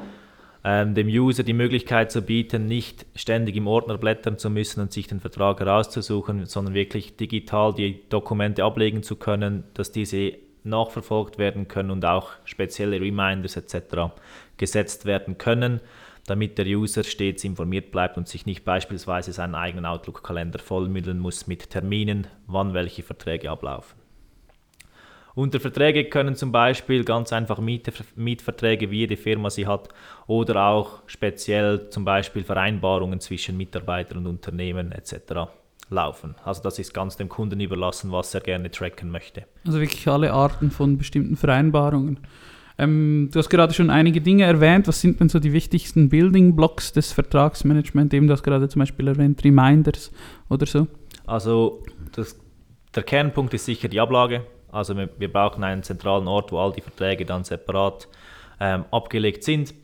ähm, 0.63 0.95
dem 0.95 1.09
User 1.09 1.45
die 1.45 1.55
Möglichkeit 1.55 2.13
zu 2.13 2.21
bieten, 2.21 2.67
nicht 2.67 3.07
ständig 3.15 3.57
im 3.57 3.67
Ordner 3.67 3.97
blättern 3.97 4.37
zu 4.37 4.51
müssen 4.51 4.83
und 4.83 4.93
sich 4.93 5.07
den 5.07 5.21
Vertrag 5.21 5.61
herauszusuchen, 5.61 6.45
sondern 6.45 6.75
wirklich 6.75 7.17
digital 7.17 7.73
die 7.73 8.03
Dokumente 8.11 8.65
ablegen 8.65 9.03
zu 9.03 9.17
können, 9.17 9.65
dass 9.73 9.91
diese 9.91 10.35
nachverfolgt 10.63 11.39
werden 11.39 11.69
können 11.69 11.91
und 11.91 12.05
auch 12.05 12.33
spezielle 12.45 13.01
Reminders 13.01 13.57
etc. 13.57 14.13
gesetzt 14.59 15.07
werden 15.07 15.39
können 15.39 15.81
damit 16.27 16.59
der 16.59 16.67
User 16.67 17.05
stets 17.05 17.45
informiert 17.45 17.91
bleibt 17.91 18.17
und 18.17 18.29
sich 18.29 18.47
nicht 18.47 18.65
beispielsweise 18.65 19.33
seinen 19.33 19.55
eigenen 19.55 19.87
Outlook-Kalender 19.87 20.59
vollmüllen 20.59 21.19
muss 21.19 21.47
mit 21.47 21.71
Terminen, 21.71 22.27
wann 22.47 22.75
welche 22.75 23.03
Verträge 23.03 23.51
ablaufen. 23.51 23.99
Unter 25.35 25.61
Verträge 25.61 26.07
können 26.07 26.35
zum 26.35 26.51
Beispiel 26.51 27.05
ganz 27.05 27.31
einfach 27.31 27.59
Mietverträge, 27.59 28.91
wie 28.91 29.01
jede 29.01 29.19
Firma 29.19 29.51
sie 29.51 29.67
hat, 29.67 29.91
oder 30.27 30.65
auch 30.65 31.03
speziell 31.07 31.91
zum 31.91 32.07
Beispiel 32.07 32.43
Vereinbarungen 32.43 33.21
zwischen 33.21 33.57
Mitarbeitern 33.59 34.19
und 34.19 34.27
Unternehmen 34.29 34.93
etc. 34.93 35.51
laufen. 35.91 36.37
Also 36.43 36.63
das 36.63 36.79
ist 36.79 36.95
ganz 36.95 37.19
dem 37.19 37.29
Kunden 37.29 37.61
überlassen, 37.61 38.13
was 38.13 38.33
er 38.35 38.41
gerne 38.41 38.71
tracken 38.71 39.11
möchte. 39.11 39.45
Also 39.67 39.79
wirklich 39.79 40.09
alle 40.09 40.33
Arten 40.33 40.71
von 40.71 40.97
bestimmten 40.97 41.37
Vereinbarungen. 41.37 42.21
Ähm, 42.79 43.31
du 43.33 43.39
hast 43.39 43.49
gerade 43.49 43.73
schon 43.73 43.91
einige 43.91 44.21
Dinge 44.21 44.45
erwähnt. 44.45 44.87
Was 44.87 45.01
sind 45.01 45.21
denn 45.21 45.29
so 45.29 45.39
die 45.39 45.53
wichtigsten 45.53 46.09
Building 46.09 46.55
Blocks 46.55 46.93
des 46.93 47.13
Vertragsmanagements? 47.13 48.15
Eben, 48.15 48.27
du 48.27 48.33
hast 48.33 48.43
gerade 48.43 48.69
zum 48.69 48.81
Beispiel 48.81 49.09
erwähnt 49.09 49.43
Reminders 49.45 50.13
oder 50.49 50.67
so. 50.67 50.87
Also 51.27 51.83
das, 52.13 52.39
der 52.95 53.03
Kernpunkt 53.03 53.55
ist 53.55 53.65
sicher 53.65 53.89
die 53.89 54.01
Ablage. 54.01 54.45
Also 54.71 54.97
wir, 54.97 55.09
wir, 55.19 55.33
brauchen 55.33 55.65
einen 55.65 55.83
zentralen 55.83 56.29
Ort, 56.29 56.53
wo 56.53 56.59
all 56.59 56.73
die 56.73 56.83
Verträge 56.83 57.25
dann 57.25 57.45
separat 57.45 58.09
ähm, 58.61 58.85
abgelegt 58.91 59.43
sind. 59.43 59.75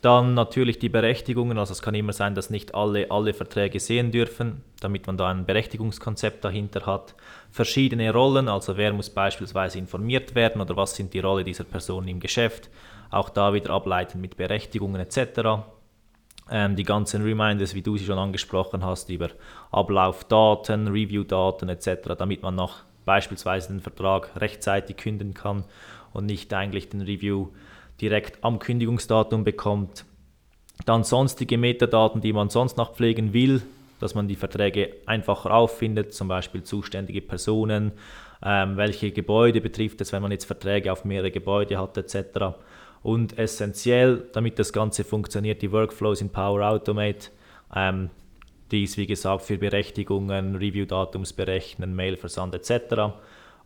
Dann 0.00 0.32
natürlich 0.32 0.78
die 0.78 0.88
Berechtigungen, 0.88 1.58
also 1.58 1.72
es 1.72 1.82
kann 1.82 1.94
immer 1.94 2.14
sein, 2.14 2.34
dass 2.34 2.48
nicht 2.48 2.74
alle 2.74 3.10
alle 3.10 3.34
Verträge 3.34 3.78
sehen 3.80 4.10
dürfen, 4.10 4.62
damit 4.80 5.06
man 5.06 5.18
da 5.18 5.28
ein 5.28 5.44
Berechtigungskonzept 5.44 6.42
dahinter 6.42 6.86
hat. 6.86 7.14
Verschiedene 7.50 8.10
Rollen, 8.10 8.48
also 8.48 8.78
wer 8.78 8.94
muss 8.94 9.10
beispielsweise 9.10 9.78
informiert 9.78 10.34
werden 10.34 10.62
oder 10.62 10.74
was 10.74 10.96
sind 10.96 11.12
die 11.12 11.20
Rolle 11.20 11.44
dieser 11.44 11.64
Person 11.64 12.08
im 12.08 12.18
Geschäft. 12.18 12.70
Auch 13.10 13.28
da 13.28 13.52
wieder 13.52 13.70
ableiten 13.70 14.22
mit 14.22 14.38
Berechtigungen 14.38 15.02
etc. 15.02 15.66
Ähm, 16.50 16.76
die 16.76 16.84
ganzen 16.84 17.22
Reminders, 17.22 17.74
wie 17.74 17.82
du 17.82 17.98
sie 17.98 18.06
schon 18.06 18.18
angesprochen 18.18 18.82
hast, 18.82 19.10
über 19.10 19.28
Ablaufdaten, 19.70 20.88
Reviewdaten 20.88 21.68
etc., 21.68 22.14
damit 22.16 22.42
man 22.42 22.54
noch 22.54 22.84
beispielsweise 23.04 23.68
den 23.68 23.80
Vertrag 23.80 24.30
rechtzeitig 24.40 24.96
künden 24.96 25.34
kann 25.34 25.64
und 26.14 26.24
nicht 26.24 26.54
eigentlich 26.54 26.88
den 26.88 27.02
Review 27.02 27.48
direkt 28.00 28.42
am 28.42 28.58
Kündigungsdatum 28.58 29.44
bekommt. 29.44 30.04
Dann 30.86 31.04
sonstige 31.04 31.58
Metadaten, 31.58 32.20
die 32.20 32.32
man 32.32 32.48
sonst 32.48 32.76
noch 32.76 32.94
pflegen 32.94 33.32
will, 33.32 33.62
dass 33.98 34.14
man 34.14 34.28
die 34.28 34.36
Verträge 34.36 34.96
einfacher 35.06 35.52
auffindet, 35.52 36.14
zum 36.14 36.28
Beispiel 36.28 36.62
zuständige 36.62 37.20
Personen, 37.20 37.92
ähm, 38.42 38.76
welche 38.76 39.12
Gebäude 39.12 39.60
betrifft 39.60 40.00
es, 40.00 40.12
wenn 40.12 40.22
man 40.22 40.30
jetzt 40.30 40.46
Verträge 40.46 40.90
auf 40.90 41.04
mehrere 41.04 41.30
Gebäude 41.30 41.78
hat 41.78 41.96
etc. 41.98 42.56
Und 43.02 43.38
essentiell, 43.38 44.28
damit 44.32 44.58
das 44.58 44.72
Ganze 44.72 45.04
funktioniert, 45.04 45.60
die 45.60 45.72
Workflows 45.72 46.22
in 46.22 46.30
Power 46.30 46.66
Automate, 46.66 47.28
ähm, 47.74 48.08
dies 48.70 48.96
wie 48.96 49.06
gesagt 49.06 49.42
für 49.42 49.58
Berechtigungen, 49.58 50.56
Review-Datums 50.56 51.34
berechnen, 51.34 51.94
Mailversand 51.94 52.54
etc. 52.54 53.12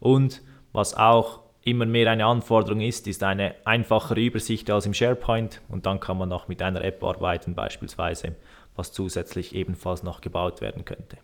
Und 0.01 0.43
was 0.73 0.97
auch 0.97 1.44
immer 1.65 1.87
mehr 1.87 2.11
eine 2.11 2.27
Anforderung 2.27 2.81
ist, 2.81 3.07
ist 3.07 3.23
eine 3.23 3.55
einfachere 3.65 4.21
Übersicht 4.21 4.71
als 4.71 4.87
im 4.87 4.95
SharePoint 4.95 5.61
und 5.69 5.87
dann 5.87 6.01
kann 6.01 6.19
man 6.19 6.29
noch 6.29 6.49
mit 6.49 6.63
einer 6.63 6.85
App 6.85 7.03
arbeiten 7.03 7.55
beispielsweise, 7.55 8.37
was 8.77 8.93
zusätzlich 8.93 9.55
ebenfalls 9.55 10.03
noch 10.03 10.21
gebaut 10.21 10.61
werden 10.61 10.85
könnte. 10.85 11.19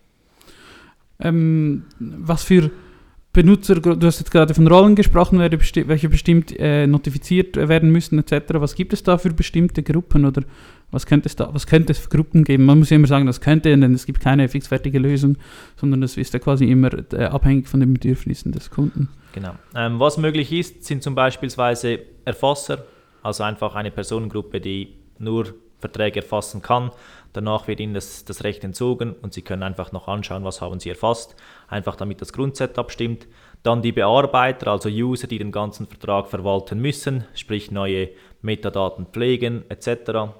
Ähm, 1.19 1.85
was 1.99 2.43
für 2.43 2.71
Benutzer, 3.33 3.75
du 3.75 4.05
hast 4.05 4.19
jetzt 4.19 4.31
gerade 4.31 4.53
von 4.53 4.67
Rollen 4.67 4.95
gesprochen, 4.95 5.39
welche 5.39 6.09
bestimmt 6.09 6.53
äh, 6.59 6.85
notifiziert 6.85 7.55
werden 7.55 7.89
müssen 7.89 8.19
etc. 8.19 8.55
Was 8.55 8.75
gibt 8.75 8.91
es 8.91 9.03
da 9.03 9.17
für 9.17 9.33
bestimmte 9.33 9.83
Gruppen 9.83 10.25
oder 10.25 10.43
was 10.91 11.05
könnte 11.05 11.27
es 11.27 11.35
da, 11.35 11.53
was 11.53 11.67
könnte 11.67 11.91
es 11.91 11.99
für 11.99 12.09
Gruppen 12.09 12.43
geben? 12.43 12.65
Man 12.65 12.79
muss 12.79 12.89
ja 12.89 12.95
immer 12.97 13.07
sagen, 13.07 13.25
das 13.25 13.41
könnte, 13.41 13.69
denn 13.69 13.93
es 13.93 14.05
gibt 14.05 14.19
keine 14.19 14.47
fixfertige 14.49 14.99
Lösung, 14.99 15.37
sondern 15.75 16.01
das 16.01 16.17
ist 16.17 16.33
ja 16.33 16.39
quasi 16.39 16.65
immer 16.65 16.89
äh, 17.13 17.25
abhängig 17.25 17.67
von 17.67 17.79
den 17.79 17.93
Bedürfnissen 17.93 18.51
des 18.51 18.69
Kunden. 18.69 19.09
Genau. 19.33 19.55
Ähm, 19.75 19.99
was 19.99 20.17
möglich 20.17 20.51
ist, 20.51 20.83
sind 20.83 21.01
zum 21.01 21.15
Beispiel 21.15 21.49
Erfasser, 22.25 22.85
also 23.23 23.43
einfach 23.43 23.75
eine 23.75 23.91
Personengruppe, 23.91 24.59
die 24.59 24.95
nur 25.17 25.53
Verträge 25.79 26.21
erfassen 26.21 26.61
kann. 26.61 26.91
Danach 27.33 27.67
wird 27.67 27.79
Ihnen 27.79 27.93
das, 27.93 28.25
das 28.25 28.43
Recht 28.43 28.63
entzogen 28.63 29.13
und 29.21 29.33
Sie 29.33 29.41
können 29.41 29.63
einfach 29.63 29.91
noch 29.91 30.07
anschauen, 30.07 30.43
was 30.43 30.61
haben 30.61 30.79
Sie 30.79 30.89
erfasst, 30.89 31.35
einfach 31.67 31.95
damit 31.95 32.21
das 32.21 32.33
Grundsetup 32.33 32.91
stimmt. 32.91 33.27
Dann 33.63 33.81
die 33.81 33.91
Bearbeiter, 33.91 34.67
also 34.67 34.89
User, 34.89 35.27
die 35.27 35.37
den 35.37 35.51
ganzen 35.51 35.87
Vertrag 35.87 36.27
verwalten 36.27 36.79
müssen, 36.79 37.25
sprich 37.33 37.71
neue 37.71 38.09
Metadaten 38.41 39.05
pflegen 39.05 39.63
etc. 39.69 40.33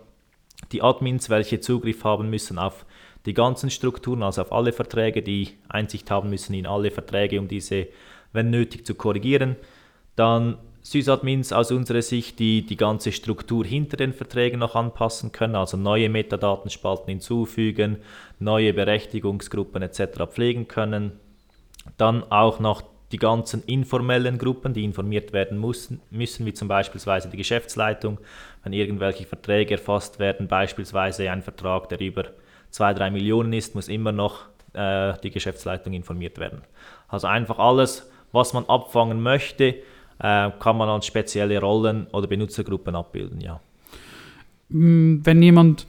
Die 0.71 0.81
Admins, 0.81 1.29
welche 1.29 1.59
Zugriff 1.59 2.03
haben 2.03 2.29
müssen 2.29 2.57
auf 2.57 2.85
die 3.25 3.33
ganzen 3.33 3.69
Strukturen, 3.69 4.23
also 4.23 4.41
auf 4.41 4.51
alle 4.51 4.71
Verträge, 4.71 5.21
die 5.21 5.49
Einsicht 5.69 6.09
haben 6.09 6.29
müssen 6.29 6.53
in 6.53 6.65
alle 6.65 6.91
Verträge, 6.91 7.39
um 7.39 7.47
diese, 7.47 7.87
wenn 8.33 8.49
nötig, 8.49 8.85
zu 8.85 8.95
korrigieren. 8.95 9.55
Dann 10.15 10.57
Sysadmins 10.81 11.53
aus 11.53 11.71
unserer 11.71 12.01
Sicht, 12.01 12.39
die 12.39 12.65
die 12.65 12.77
ganze 12.77 13.11
Struktur 13.11 13.63
hinter 13.63 13.97
den 13.97 14.13
Verträgen 14.13 14.59
noch 14.59 14.75
anpassen 14.75 15.31
können, 15.31 15.55
also 15.55 15.77
neue 15.77 16.09
Metadatenspalten 16.09 17.07
hinzufügen, 17.07 17.97
neue 18.39 18.73
Berechtigungsgruppen 18.73 19.83
etc. 19.83 20.25
pflegen 20.27 20.67
können. 20.67 21.13
Dann 21.97 22.23
auch 22.31 22.59
noch 22.59 22.83
die 23.11 23.17
ganzen 23.17 23.63
informellen 23.63 24.37
Gruppen, 24.37 24.73
die 24.73 24.83
informiert 24.83 25.33
werden 25.33 25.59
müssen, 25.59 26.01
müssen 26.09 26.45
wie 26.45 26.53
zum 26.53 26.67
Beispiel 26.67 27.01
die 27.31 27.37
Geschäftsleitung, 27.37 28.19
wenn 28.63 28.73
irgendwelche 28.73 29.25
Verträge 29.25 29.73
erfasst 29.73 30.19
werden, 30.19 30.47
beispielsweise 30.47 31.29
ein 31.29 31.41
Vertrag, 31.41 31.89
der 31.89 31.99
über 31.99 32.25
2-3 32.71 33.11
Millionen 33.11 33.53
ist, 33.53 33.75
muss 33.75 33.87
immer 33.87 34.11
noch 34.11 34.45
äh, 34.73 35.13
die 35.23 35.31
Geschäftsleitung 35.31 35.93
informiert 35.93 36.37
werden. 36.39 36.61
Also 37.07 37.27
einfach 37.27 37.59
alles, 37.59 38.09
was 38.31 38.53
man 38.53 38.65
abfangen 38.65 39.21
möchte, 39.21 39.75
äh, 40.19 40.51
kann 40.59 40.77
man 40.77 40.87
als 40.87 41.05
spezielle 41.05 41.59
Rollen 41.59 42.07
oder 42.07 42.27
Benutzergruppen 42.27 42.95
abbilden, 42.95 43.41
ja. 43.41 43.59
Mm, 44.69 45.19
wenn 45.23 45.41
jemand 45.41 45.85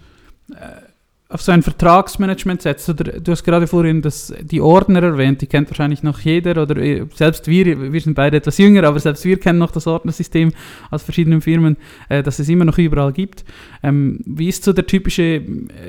äh, 0.51 0.92
auf 1.33 1.41
so 1.41 1.53
ein 1.53 1.63
Vertragsmanagement 1.63 2.63
setzt, 2.63 2.89
oder 2.89 3.05
du 3.21 3.33
hast 3.33 3.43
gerade 3.43 3.67
vorhin 3.67 4.03
das, 4.03 4.33
die 4.43 4.61
Ordner 4.61 5.03
erwähnt, 5.03 5.41
die 5.41 5.47
kennt 5.47 5.71
wahrscheinlich 5.71 6.03
noch 6.03 6.21
jeder, 6.21 6.61
oder 6.63 6.77
äh, 6.77 7.07
selbst 7.15 7.49
wir, 7.49 7.93
wir 7.93 8.01
sind 8.01 8.15
beide 8.15 8.37
etwas 8.37 8.59
jünger, 8.59 8.85
aber 8.85 9.01
selbst 9.01 9.25
wir 9.25 9.41
kennen 9.41 9.59
noch 9.59 9.71
das 9.71 9.87
Ordnersystem 9.87 10.53
aus 10.91 11.03
verschiedenen 11.03 11.41
Firmen, 11.41 11.77
äh, 12.09 12.23
das 12.23 12.39
es 12.39 12.49
immer 12.49 12.67
noch 12.67 12.77
überall 12.77 13.13
gibt. 13.13 13.45
Ähm, 13.83 14.21
wie 14.27 14.49
ist 14.49 14.65
so 14.65 14.73
der 14.73 14.87
typische 14.87 15.23
äh, 15.23 15.43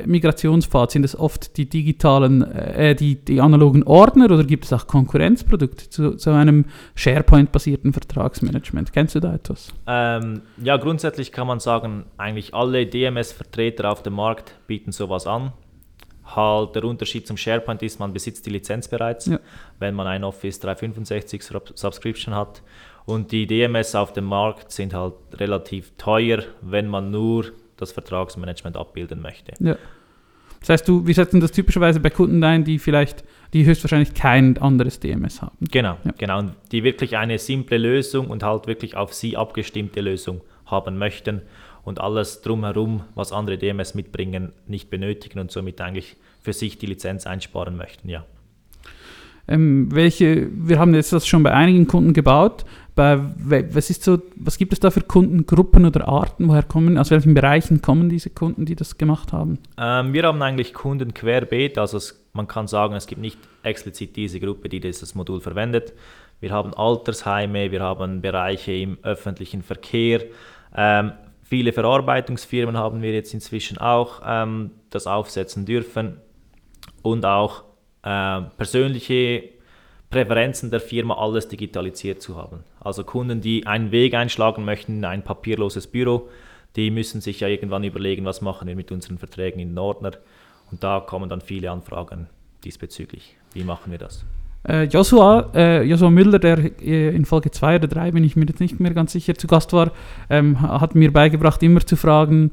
Migrationspfad? 0.06 0.92
Sind 0.92 1.04
es 1.04 1.18
oft 1.18 1.58
die 1.58 1.68
digitalen, 1.68 2.44
äh, 2.44 2.96
die, 2.96 3.16
die 3.16 3.42
analogen 3.42 3.84
Ordner 3.84 4.26
oder 4.26 4.44
gibt 4.46 4.66
es 4.66 4.74
auch 4.74 4.88
Konkurrenzprodukte 4.88 5.90
zu, 5.90 6.16
zu 6.16 6.30
einem 6.30 6.66
SharePoint-basierten 6.96 7.92
Vertragsmanagement? 7.92 8.94
Kennst 8.94 9.16
du 9.16 9.20
da 9.20 9.34
etwas? 9.34 9.74
Ähm, 9.88 10.42
ja, 10.64 10.78
grundsätzlich 10.78 11.32
kann 11.32 11.48
man 11.48 11.60
sagen, 11.60 12.06
eigentlich 12.18 12.54
alle 12.54 12.86
DMS-Vertreter 12.86 13.92
auf 13.92 14.04
dem 14.04 14.14
Markt 14.14 14.56
bieten 14.68 14.92
sowas 14.92 15.28
an. 15.28 15.33
Halt 16.26 16.76
der 16.76 16.86
Unterschied 16.86 17.28
zum 17.28 17.38
SharePoint 17.38 17.84
ist, 17.84 18.00
man 18.00 18.14
besitzt 18.14 18.46
die 18.46 18.50
Lizenz 18.50 18.88
bereits, 18.88 19.26
ja. 19.26 19.40
wenn 19.80 19.94
man 19.94 20.08
ein 20.08 20.24
Office 20.24 20.60
365 20.60 21.44
Subscription 21.76 22.34
hat. 22.34 22.62
Und 23.06 23.32
die 23.32 23.46
DMS 23.46 23.96
auf 23.96 24.14
dem 24.14 24.26
Markt 24.26 24.72
sind 24.72 24.94
halt 24.94 25.16
relativ 25.34 25.92
teuer, 25.98 26.44
wenn 26.62 26.88
man 26.88 27.12
nur 27.12 27.48
das 27.78 27.92
Vertragsmanagement 27.92 28.78
abbilden 28.78 29.22
möchte. 29.22 29.54
Ja. 29.60 29.78
Das 30.62 30.70
heißt, 30.70 30.88
du, 30.88 31.06
wir 31.06 31.14
setzen 31.14 31.42
das 31.42 31.52
typischerweise 31.52 32.00
bei 32.00 32.10
Kunden 32.10 32.42
ein, 32.42 32.64
die 32.64 32.80
vielleicht, 32.80 33.26
die 33.52 33.66
höchstwahrscheinlich 33.66 34.14
kein 34.14 34.58
anderes 34.58 34.98
DMS 35.02 35.42
haben. 35.42 35.58
Genau, 35.70 35.98
ja. 36.06 36.14
genau. 36.18 36.40
Und 36.40 36.54
die 36.72 36.86
wirklich 36.86 37.18
eine 37.18 37.38
simple 37.38 37.78
Lösung 37.78 38.28
und 38.28 38.44
halt 38.44 38.66
wirklich 38.66 38.96
auf 38.96 39.14
sie 39.14 39.36
abgestimmte 39.36 40.00
Lösung 40.00 40.40
haben 40.66 40.98
möchten 40.98 41.42
und 41.84 42.00
alles 42.00 42.42
drumherum, 42.42 43.04
was 43.16 43.32
andere 43.32 43.58
DMS 43.58 43.94
mitbringen, 43.94 44.54
nicht 44.68 44.90
benötigen 44.90 45.40
und 45.40 45.52
somit 45.52 45.82
eigentlich 45.82 46.16
für 46.42 46.54
sich 46.54 46.78
die 46.78 46.86
Lizenz 46.86 47.28
einsparen 47.28 47.78
möchten, 47.78 48.10
ja. 48.10 48.26
Ähm, 49.46 49.90
welche, 49.92 50.48
wir 50.54 50.80
haben 50.80 50.94
jetzt 50.96 51.12
das 51.12 51.28
schon 51.28 51.44
bei 51.44 51.52
einigen 51.52 51.86
Kunden 51.86 52.14
gebaut. 52.14 52.64
Bei, 52.96 53.20
was, 53.38 53.90
ist 53.90 54.04
so, 54.04 54.22
was 54.36 54.58
gibt 54.58 54.72
es 54.72 54.80
da 54.80 54.92
für 54.92 55.02
Kundengruppen 55.02 55.86
oder 55.86 56.08
Arten? 56.08 56.48
Woher 56.48 56.64
kommen, 56.64 56.98
aus 56.98 57.12
welchen 57.12 57.34
Bereichen 57.34 57.82
kommen 57.82 58.08
diese 58.08 58.30
Kunden, 58.30 58.66
die 58.66 58.76
das 58.76 58.98
gemacht 58.98 59.34
haben? 59.34 59.58
Ähm, 59.78 60.14
wir 60.14 60.24
haben 60.24 60.42
eigentlich 60.42 60.74
Kunden 60.74 61.14
querbeet, 61.14 61.78
also 61.78 61.98
es, 61.98 62.24
man 62.34 62.48
kann 62.48 62.68
sagen, 62.68 62.94
es 62.94 63.08
gibt 63.08 63.20
nicht 63.20 63.38
explizit 63.64 64.16
diese 64.16 64.40
Gruppe, 64.40 64.70
die 64.70 64.80
dieses 64.80 65.16
Modul 65.16 65.42
verwendet. 65.42 65.94
Wir 66.40 66.52
haben 66.52 66.74
Altersheime, 66.74 67.72
wir 67.72 67.82
haben 67.82 68.22
Bereiche 68.22 68.74
im 68.74 68.98
öffentlichen 69.02 69.64
Verkehr, 69.64 70.22
ähm, 70.76 71.14
Viele 71.54 71.72
Verarbeitungsfirmen 71.72 72.78
haben 72.78 73.04
wir 73.04 73.14
jetzt 73.14 73.32
inzwischen 73.32 73.78
auch 73.78 74.24
ähm, 74.26 74.72
das 74.90 75.06
aufsetzen 75.06 75.68
dürfen 75.68 76.18
und 77.04 77.24
auch 77.28 77.64
äh, 78.02 78.42
persönliche 78.58 79.50
Präferenzen 80.10 80.72
der 80.72 80.80
Firma 80.80 81.16
alles 81.16 81.48
digitalisiert 81.48 82.24
zu 82.24 82.38
haben. 82.38 82.64
Also 82.80 83.04
Kunden, 83.04 83.40
die 83.40 83.68
einen 83.68 83.92
Weg 83.92 84.16
einschlagen 84.16 84.66
möchten 84.66 84.94
in 84.94 85.06
ein 85.06 85.24
papierloses 85.24 85.86
Büro, 85.86 86.28
die 86.76 86.90
müssen 86.90 87.22
sich 87.22 87.42
ja 87.42 87.48
irgendwann 87.48 87.84
überlegen, 87.84 88.26
was 88.26 88.42
machen 88.42 88.68
wir 88.68 88.76
mit 88.76 88.92
unseren 88.92 89.20
Verträgen 89.20 89.60
in 89.60 89.78
Ordner. 89.78 90.14
Und 90.72 90.84
da 90.84 91.02
kommen 91.02 91.30
dann 91.30 91.42
viele 91.42 91.70
Anfragen 91.70 92.30
diesbezüglich. 92.64 93.38
Wie 93.54 93.64
machen 93.64 93.92
wir 93.92 94.00
das? 94.00 94.26
Äh, 94.68 94.84
Joshua, 94.84 95.52
äh, 95.54 95.84
Joshua 95.84 96.10
Müller, 96.10 96.40
der 96.40 96.58
äh, 96.82 97.16
in 97.16 97.26
Folge 97.26 97.52
2 97.52 97.76
oder 97.76 97.88
3, 97.88 98.12
bin 98.12 98.24
ich 98.24 98.36
mir 98.36 98.46
jetzt 98.46 98.62
nicht 98.62 98.80
mehr 98.80 98.94
ganz 98.94 99.12
sicher, 99.12 99.36
zu 99.36 99.48
Gast 99.48 99.74
war, 99.74 99.92
ähm, 100.30 100.62
hat 100.62 100.96
mir 100.96 101.12
beigebracht, 101.12 101.62
immer 101.64 101.82
zu 101.82 101.98
fragen, 101.98 102.52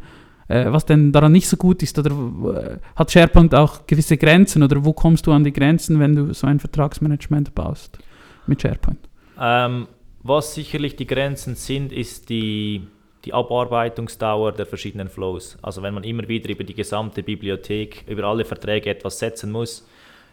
äh, 0.49 0.67
was 0.73 0.85
denn 0.85 1.13
daran 1.13 1.31
nicht 1.31 1.49
so 1.49 1.57
gut 1.57 1.83
ist. 1.83 1.99
Oder 1.99 2.11
äh, 2.11 2.77
hat 2.97 3.13
SharePoint 3.13 3.55
auch 3.55 3.87
gewisse 3.87 4.17
Grenzen 4.17 4.63
oder 4.65 4.85
wo 4.85 4.93
kommst 4.93 5.27
du 5.27 5.33
an 5.33 5.45
die 5.45 5.53
Grenzen, 5.53 6.01
wenn 6.01 6.17
du 6.17 6.35
so 6.35 6.49
ein 6.49 6.59
Vertragsmanagement 6.59 7.55
baust 7.55 7.99
mit 8.47 8.61
SharePoint? 8.61 8.99
Ähm, 9.41 9.87
was 10.25 10.55
sicherlich 10.55 10.97
die 10.97 11.07
Grenzen 11.07 11.55
sind, 11.55 11.93
ist 11.93 12.29
die, 12.29 12.83
die 13.25 13.33
Abarbeitungsdauer 13.33 14.53
der 14.53 14.67
verschiedenen 14.67 15.09
Flows. 15.09 15.57
Also 15.63 15.83
wenn 15.83 15.95
man 15.95 16.03
immer 16.03 16.27
wieder 16.27 16.51
über 16.51 16.65
die 16.65 16.75
gesamte 16.75 17.23
Bibliothek, 17.23 18.05
über 18.09 18.25
alle 18.25 18.45
Verträge 18.45 18.91
etwas 18.91 19.21
setzen 19.21 19.53
muss, 19.53 19.87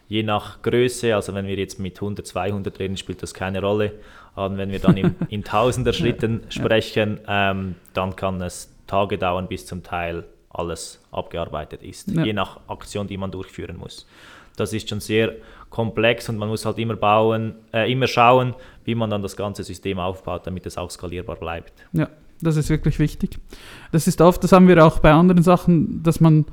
je 0.08 0.22
nach 0.22 0.62
Größe, 0.62 1.14
also 1.14 1.34
wenn 1.34 1.46
wir 1.46 1.56
jetzt 1.56 1.78
mit 1.78 1.96
100, 1.96 2.26
200 2.26 2.78
reden, 2.78 2.96
spielt 2.96 3.22
das 3.22 3.34
keine 3.34 3.60
Rolle. 3.60 3.92
Und 4.34 4.56
wenn 4.56 4.70
wir 4.70 4.78
dann 4.78 4.96
in, 4.96 5.14
in 5.28 5.44
Tausender 5.44 5.92
Schritten 5.92 6.42
sprechen, 6.48 7.20
ähm, 7.28 7.74
dann 7.92 8.16
kann 8.16 8.40
es 8.40 8.72
Tage 8.86 9.18
dauern, 9.18 9.48
bis 9.48 9.66
zum 9.66 9.82
Teil 9.82 10.24
alles 10.50 11.00
abgearbeitet 11.12 11.82
ist, 11.82 12.10
ja. 12.10 12.24
je 12.24 12.32
nach 12.32 12.58
Aktion, 12.68 13.06
die 13.06 13.16
man 13.16 13.30
durchführen 13.30 13.76
muss. 13.76 14.06
Das 14.56 14.72
ist 14.72 14.88
schon 14.88 15.00
sehr 15.00 15.34
komplex 15.70 16.28
und 16.28 16.38
man 16.38 16.48
muss 16.48 16.64
halt 16.64 16.78
immer 16.78 16.96
bauen, 16.96 17.54
äh, 17.72 17.92
immer 17.92 18.06
schauen, 18.06 18.54
wie 18.84 18.94
man 18.94 19.10
dann 19.10 19.22
das 19.22 19.36
ganze 19.36 19.62
System 19.62 19.98
aufbaut, 19.98 20.46
damit 20.46 20.66
es 20.66 20.78
auch 20.78 20.90
skalierbar 20.90 21.36
bleibt. 21.36 21.72
Ja, 21.92 22.08
das 22.40 22.56
ist 22.56 22.70
wirklich 22.70 22.98
wichtig. 22.98 23.38
Das 23.92 24.06
ist 24.06 24.20
oft, 24.20 24.42
das 24.42 24.52
haben 24.52 24.66
wir 24.66 24.84
auch 24.84 24.98
bei 24.98 25.12
anderen 25.12 25.42
Sachen, 25.42 26.02
dass 26.02 26.20
man 26.20 26.46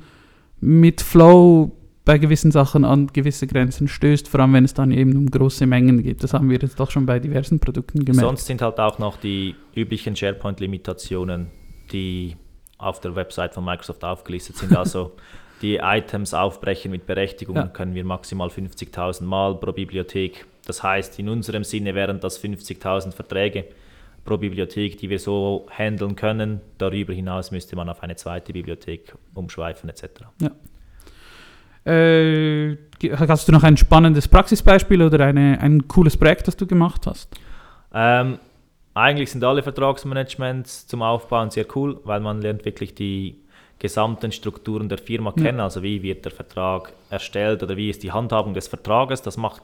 mit 0.60 1.00
Flow 1.00 1.72
bei 2.06 2.18
gewissen 2.18 2.52
Sachen 2.52 2.84
an 2.84 3.08
gewisse 3.08 3.48
Grenzen 3.48 3.88
stößt, 3.88 4.28
vor 4.28 4.38
allem 4.38 4.52
wenn 4.52 4.64
es 4.64 4.72
dann 4.72 4.92
eben 4.92 5.16
um 5.16 5.28
große 5.28 5.66
Mengen 5.66 6.04
geht. 6.04 6.22
Das 6.22 6.32
haben 6.32 6.48
wir 6.48 6.56
jetzt 6.56 6.78
doch 6.78 6.90
schon 6.90 7.04
bei 7.04 7.18
diversen 7.18 7.58
Produkten 7.58 8.04
gemerkt. 8.04 8.28
Sonst 8.28 8.46
sind 8.46 8.62
halt 8.62 8.78
auch 8.78 9.00
noch 9.00 9.18
die 9.18 9.56
üblichen 9.74 10.14
SharePoint-Limitationen, 10.14 11.48
die 11.90 12.36
auf 12.78 13.00
der 13.00 13.16
Website 13.16 13.54
von 13.54 13.64
Microsoft 13.64 14.04
aufgelistet 14.04 14.56
sind. 14.56 14.76
Also 14.76 15.16
die 15.62 15.78
Items 15.82 16.32
aufbrechen 16.32 16.92
mit 16.92 17.06
Berechtigung 17.06 17.56
ja. 17.56 17.66
können 17.66 17.96
wir 17.96 18.04
maximal 18.04 18.48
50.000 18.48 19.24
Mal 19.24 19.56
pro 19.56 19.72
Bibliothek. 19.72 20.46
Das 20.64 20.84
heißt, 20.84 21.18
in 21.18 21.28
unserem 21.28 21.64
Sinne 21.64 21.96
wären 21.96 22.20
das 22.20 22.40
50.000 22.40 23.10
Verträge 23.10 23.64
pro 24.24 24.36
Bibliothek, 24.36 24.96
die 24.98 25.10
wir 25.10 25.18
so 25.18 25.66
handeln 25.76 26.14
können. 26.14 26.60
Darüber 26.78 27.12
hinaus 27.12 27.50
müsste 27.50 27.74
man 27.74 27.88
auf 27.88 28.04
eine 28.04 28.14
zweite 28.14 28.52
Bibliothek 28.52 29.12
umschweifen 29.34 29.90
etc. 29.90 30.04
Ja. 30.40 30.52
Äh, 31.86 32.76
hast 33.28 33.48
du 33.48 33.52
noch 33.52 33.62
ein 33.62 33.76
spannendes 33.76 34.26
Praxisbeispiel 34.26 35.02
oder 35.02 35.24
eine, 35.24 35.60
ein 35.60 35.86
cooles 35.86 36.16
Projekt, 36.16 36.48
das 36.48 36.56
du 36.56 36.66
gemacht 36.66 37.06
hast? 37.06 37.28
Ähm, 37.94 38.38
eigentlich 38.94 39.30
sind 39.30 39.44
alle 39.44 39.62
Vertragsmanagements 39.62 40.86
zum 40.86 41.02
Aufbauen 41.02 41.50
sehr 41.50 41.66
cool, 41.76 42.00
weil 42.04 42.20
man 42.20 42.40
lernt 42.40 42.64
wirklich 42.64 42.94
die 42.94 43.40
gesamten 43.78 44.32
Strukturen 44.32 44.88
der 44.88 44.98
Firma 44.98 45.32
kennen, 45.32 45.60
also 45.60 45.82
wie 45.82 46.02
wird 46.02 46.24
der 46.24 46.32
Vertrag 46.32 46.94
erstellt 47.10 47.62
oder 47.62 47.76
wie 47.76 47.90
ist 47.90 48.02
die 48.02 48.10
Handhabung 48.10 48.54
des 48.54 48.68
Vertrages. 48.68 49.20
Das 49.20 49.36
macht 49.36 49.62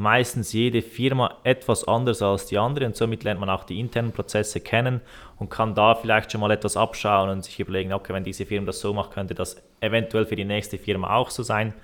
meistens 0.00 0.54
jede 0.54 0.80
Firma 0.80 1.36
etwas 1.44 1.86
anders 1.86 2.22
als 2.22 2.46
die 2.46 2.56
andere 2.56 2.86
und 2.86 2.96
somit 2.96 3.22
lernt 3.22 3.38
man 3.38 3.50
auch 3.50 3.64
die 3.64 3.78
internen 3.78 4.12
Prozesse 4.12 4.60
kennen 4.60 5.02
und 5.38 5.50
kann 5.50 5.74
da 5.74 5.94
vielleicht 5.94 6.32
schon 6.32 6.40
mal 6.40 6.50
etwas 6.50 6.76
abschauen 6.76 7.28
und 7.28 7.44
sich 7.44 7.60
überlegen, 7.60 7.92
okay, 7.92 8.14
wenn 8.14 8.24
diese 8.24 8.46
Firma 8.46 8.66
das 8.66 8.80
so 8.80 8.94
macht, 8.94 9.12
könnte 9.12 9.34
das 9.34 9.62
eventuell 9.80 10.24
für 10.24 10.36
die 10.36 10.46
nächste 10.46 10.78
Firma 10.78 11.14
auch 11.14 11.28
so 11.28 11.42
sein. 11.42 11.74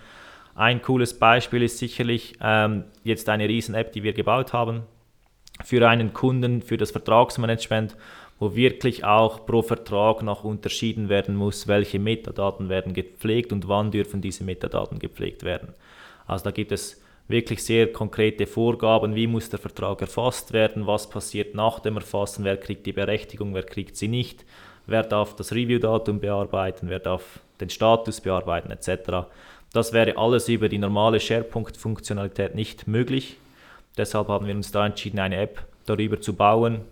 Ein 0.55 0.81
cooles 0.81 1.19
Beispiel 1.19 1.63
ist 1.63 1.77
sicherlich 1.77 2.39
ähm, 2.41 2.85
jetzt 3.05 3.29
eine 3.29 3.47
Riesen-App, 3.49 3.93
die 3.93 4.03
wir 4.03 4.15
gebaut 4.15 4.55
haben 4.55 4.85
für 5.63 5.87
einen 5.87 6.15
Kunden, 6.15 6.63
für 6.63 6.79
das 6.79 6.93
Vertragsmanagement, 6.93 7.97
wo 8.39 8.55
wirklich 8.55 9.05
auch 9.05 9.45
pro 9.45 9.61
Vertrag 9.61 10.23
noch 10.23 10.43
unterschieden 10.43 11.11
werden 11.11 11.37
muss, 11.37 11.69
welche 11.69 11.99
Metadaten 11.99 12.71
werden 12.71 12.95
gepflegt 12.95 13.53
und 13.53 13.69
wann 13.69 13.91
dürfen 13.91 14.23
diese 14.23 14.45
Metadaten 14.45 14.99
gepflegt 14.99 15.43
werden. 15.43 15.75
Also 16.27 16.45
da 16.45 16.51
gibt 16.51 16.73
es 16.73 17.03
wirklich 17.29 17.65
sehr 17.65 17.93
konkrete 17.93 18.47
Vorgaben, 18.47 19.15
wie 19.15 19.27
muss 19.27 19.51
der 19.51 19.59
Vertrag 19.59 20.01
erfasst 20.01 20.53
werden, 20.53 20.87
was 20.87 21.11
passiert 21.11 21.55
nach 21.55 21.81
dem 21.81 21.97
Erfassen, 21.97 22.45
wer 22.45 22.57
kriegt 22.57 22.87
die 22.87 22.93
Berechtigung, 22.93 23.55
wer 23.55 23.65
kriegt 23.65 23.97
sie 23.97 24.09
nicht, 24.09 24.45
wer 24.87 25.03
darf 25.03 25.35
das 25.35 25.53
Review-Datum 25.53 26.21
bearbeiten, 26.21 26.89
wer 26.89 27.01
darf 27.01 27.41
den 27.61 27.71
Status 27.71 28.21
bearbeiten 28.21 28.71
etc. 28.71 29.29
Das 29.73 29.93
wäre 29.93 30.17
alles 30.17 30.49
über 30.49 30.69
die 30.69 30.79
normale 30.79 31.19
SharePoint-Funktionalität 31.21 32.55
nicht 32.55 32.87
möglich. 32.87 33.37
Deshalb 33.97 34.29
haben 34.29 34.47
wir 34.47 34.55
uns 34.55 34.73
da 34.73 34.87
entschieden, 34.87 35.19
eine 35.19 35.37
App 35.37 35.67
darüber 35.87 36.21
zu 36.21 36.35
bauen, 36.35 36.83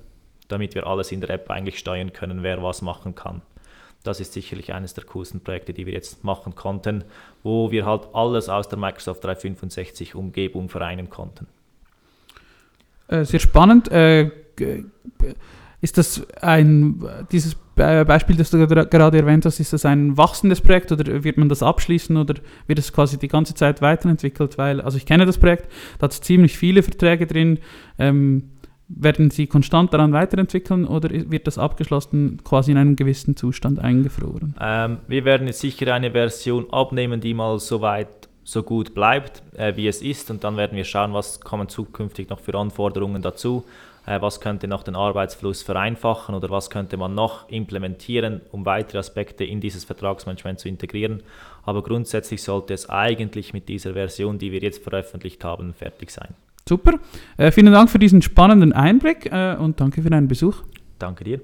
damit 0.49 0.75
wir 0.75 0.87
alles 0.87 1.13
in 1.13 1.21
der 1.21 1.31
App 1.31 1.51
eigentlich 1.51 1.79
steuern 1.79 2.13
können, 2.13 2.43
wer 2.43 2.63
was 2.63 2.83
machen 2.83 3.15
kann. 3.15 3.43
Das 4.05 4.21
ist 4.21 4.35
sicherlich 4.35 4.73
eines 4.73 4.95
der 4.95 5.05
coolsten 5.05 5.41
Projekte, 5.41 5.73
die 5.73 5.87
wir 5.87 5.95
jetzt 5.95 6.23
machen 6.25 6.55
konnten, 6.55 7.05
wo 7.43 7.71
wir 7.71 7.87
halt 7.87 8.07
alles 8.13 8.49
aus 8.49 8.69
der 8.69 8.79
Microsoft 8.79 9.25
365 9.25 10.15
Umgebung 10.15 10.69
vereinen 10.69 11.09
konnten. 11.09 11.47
Äh, 13.09 13.25
sehr 13.25 13.41
spannend. 13.41 13.91
Äh, 13.91 14.31
ist 15.81 15.99
das 15.99 16.27
ein, 16.41 17.03
dieses 17.33 17.57
Beispiel, 17.77 18.37
das 18.37 18.51
du 18.51 18.67
gerade 18.67 19.19
erwähnt 19.19 19.47
hast, 19.47 19.59
ist 19.59 19.73
das 19.73 19.85
ein 19.85 20.17
wachsendes 20.17 20.61
Projekt 20.61 20.93
oder 20.93 21.25
wird 21.25 21.39
man 21.39 21.49
das 21.49 21.63
abschließen 21.63 22.17
oder 22.17 22.35
wird 22.67 22.79
es 22.79 22.93
quasi 22.93 23.19
die 23.19 23.29
ganze 23.29 23.55
Zeit 23.55 23.83
weiterentwickelt? 23.83 24.59
Weil, 24.59 24.81
also 24.81 24.97
ich 24.97 25.07
kenne 25.07 25.27
das 25.27 25.39
Projekt, 25.39 25.71
da 25.99 26.05
hat 26.05 26.13
es 26.13 26.21
ziemlich 26.21 26.57
viele 26.57 26.83
Verträge 26.83 27.27
drin. 27.27 27.59
Ähm, 27.99 28.51
werden 28.97 29.31
Sie 29.31 29.47
konstant 29.47 29.93
daran 29.93 30.13
weiterentwickeln 30.13 30.87
oder 30.87 31.11
wird 31.11 31.47
das 31.47 31.59
abgeschlossen 31.59 32.41
quasi 32.45 32.73
in 32.73 32.79
einem 32.79 32.97
gewissen 32.97 33.37
Zustand 33.37 33.79
eingefroren? 33.79 34.55
Ähm, 34.61 34.99
wir 35.09 35.25
werden 35.25 35.47
jetzt 35.47 35.61
sicher 35.61 35.93
eine 35.93 36.13
Version 36.13 36.71
abnehmen, 36.71 37.21
die 37.21 37.35
mal 37.35 37.59
so 37.59 37.81
weit 37.81 38.29
so 38.45 38.63
gut 38.63 38.95
bleibt, 38.95 39.43
äh, 39.57 39.75
wie 39.77 39.89
es 39.89 40.03
ist 40.03 40.31
und 40.31 40.45
dann 40.45 40.57
werden 40.57 40.77
wir 40.77 40.85
schauen, 40.85 41.15
was 41.15 41.41
kommen 41.41 41.69
zukünftig 41.69 42.29
noch 42.29 42.41
für 42.41 42.55
Anforderungen 42.55 43.23
dazu, 43.23 43.65
äh, 44.07 44.21
was 44.21 44.41
könnte 44.41 44.69
noch 44.69 44.83
den 44.83 44.97
Arbeitsfluss 44.97 45.63
vereinfachen 45.63 46.35
oder 46.35 46.51
was 46.51 46.69
könnte 46.69 46.97
man 46.97 47.15
noch 47.15 47.49
implementieren, 47.49 48.43
um 48.53 48.67
weitere 48.67 48.99
Aspekte 48.99 49.45
in 49.45 49.61
dieses 49.61 49.85
Vertragsmanagement 49.85 50.61
zu 50.61 50.69
integrieren. 50.69 51.23
Aber 51.65 51.83
grundsätzlich 51.83 52.43
sollte 52.43 52.75
es 52.75 52.91
eigentlich 52.91 53.55
mit 53.55 53.69
dieser 53.69 53.95
Version, 53.95 54.39
die 54.39 54.53
wir 54.53 54.61
jetzt 54.61 54.83
veröffentlicht 54.83 55.43
haben, 55.43 55.73
fertig 55.73 56.11
sein. 56.11 56.35
Super. 56.69 56.99
Äh, 57.37 57.51
vielen 57.51 57.73
Dank 57.73 57.91
für 57.91 57.99
diesen 57.99 58.23
spannenden 58.23 58.73
Einblick 58.73 59.31
äh, 59.31 59.57
und 59.57 59.81
danke 59.81 60.03
für 60.03 60.11
deinen 60.11 60.29
Besuch. 60.29 60.63
Danke 60.99 61.25
dir. 61.25 61.41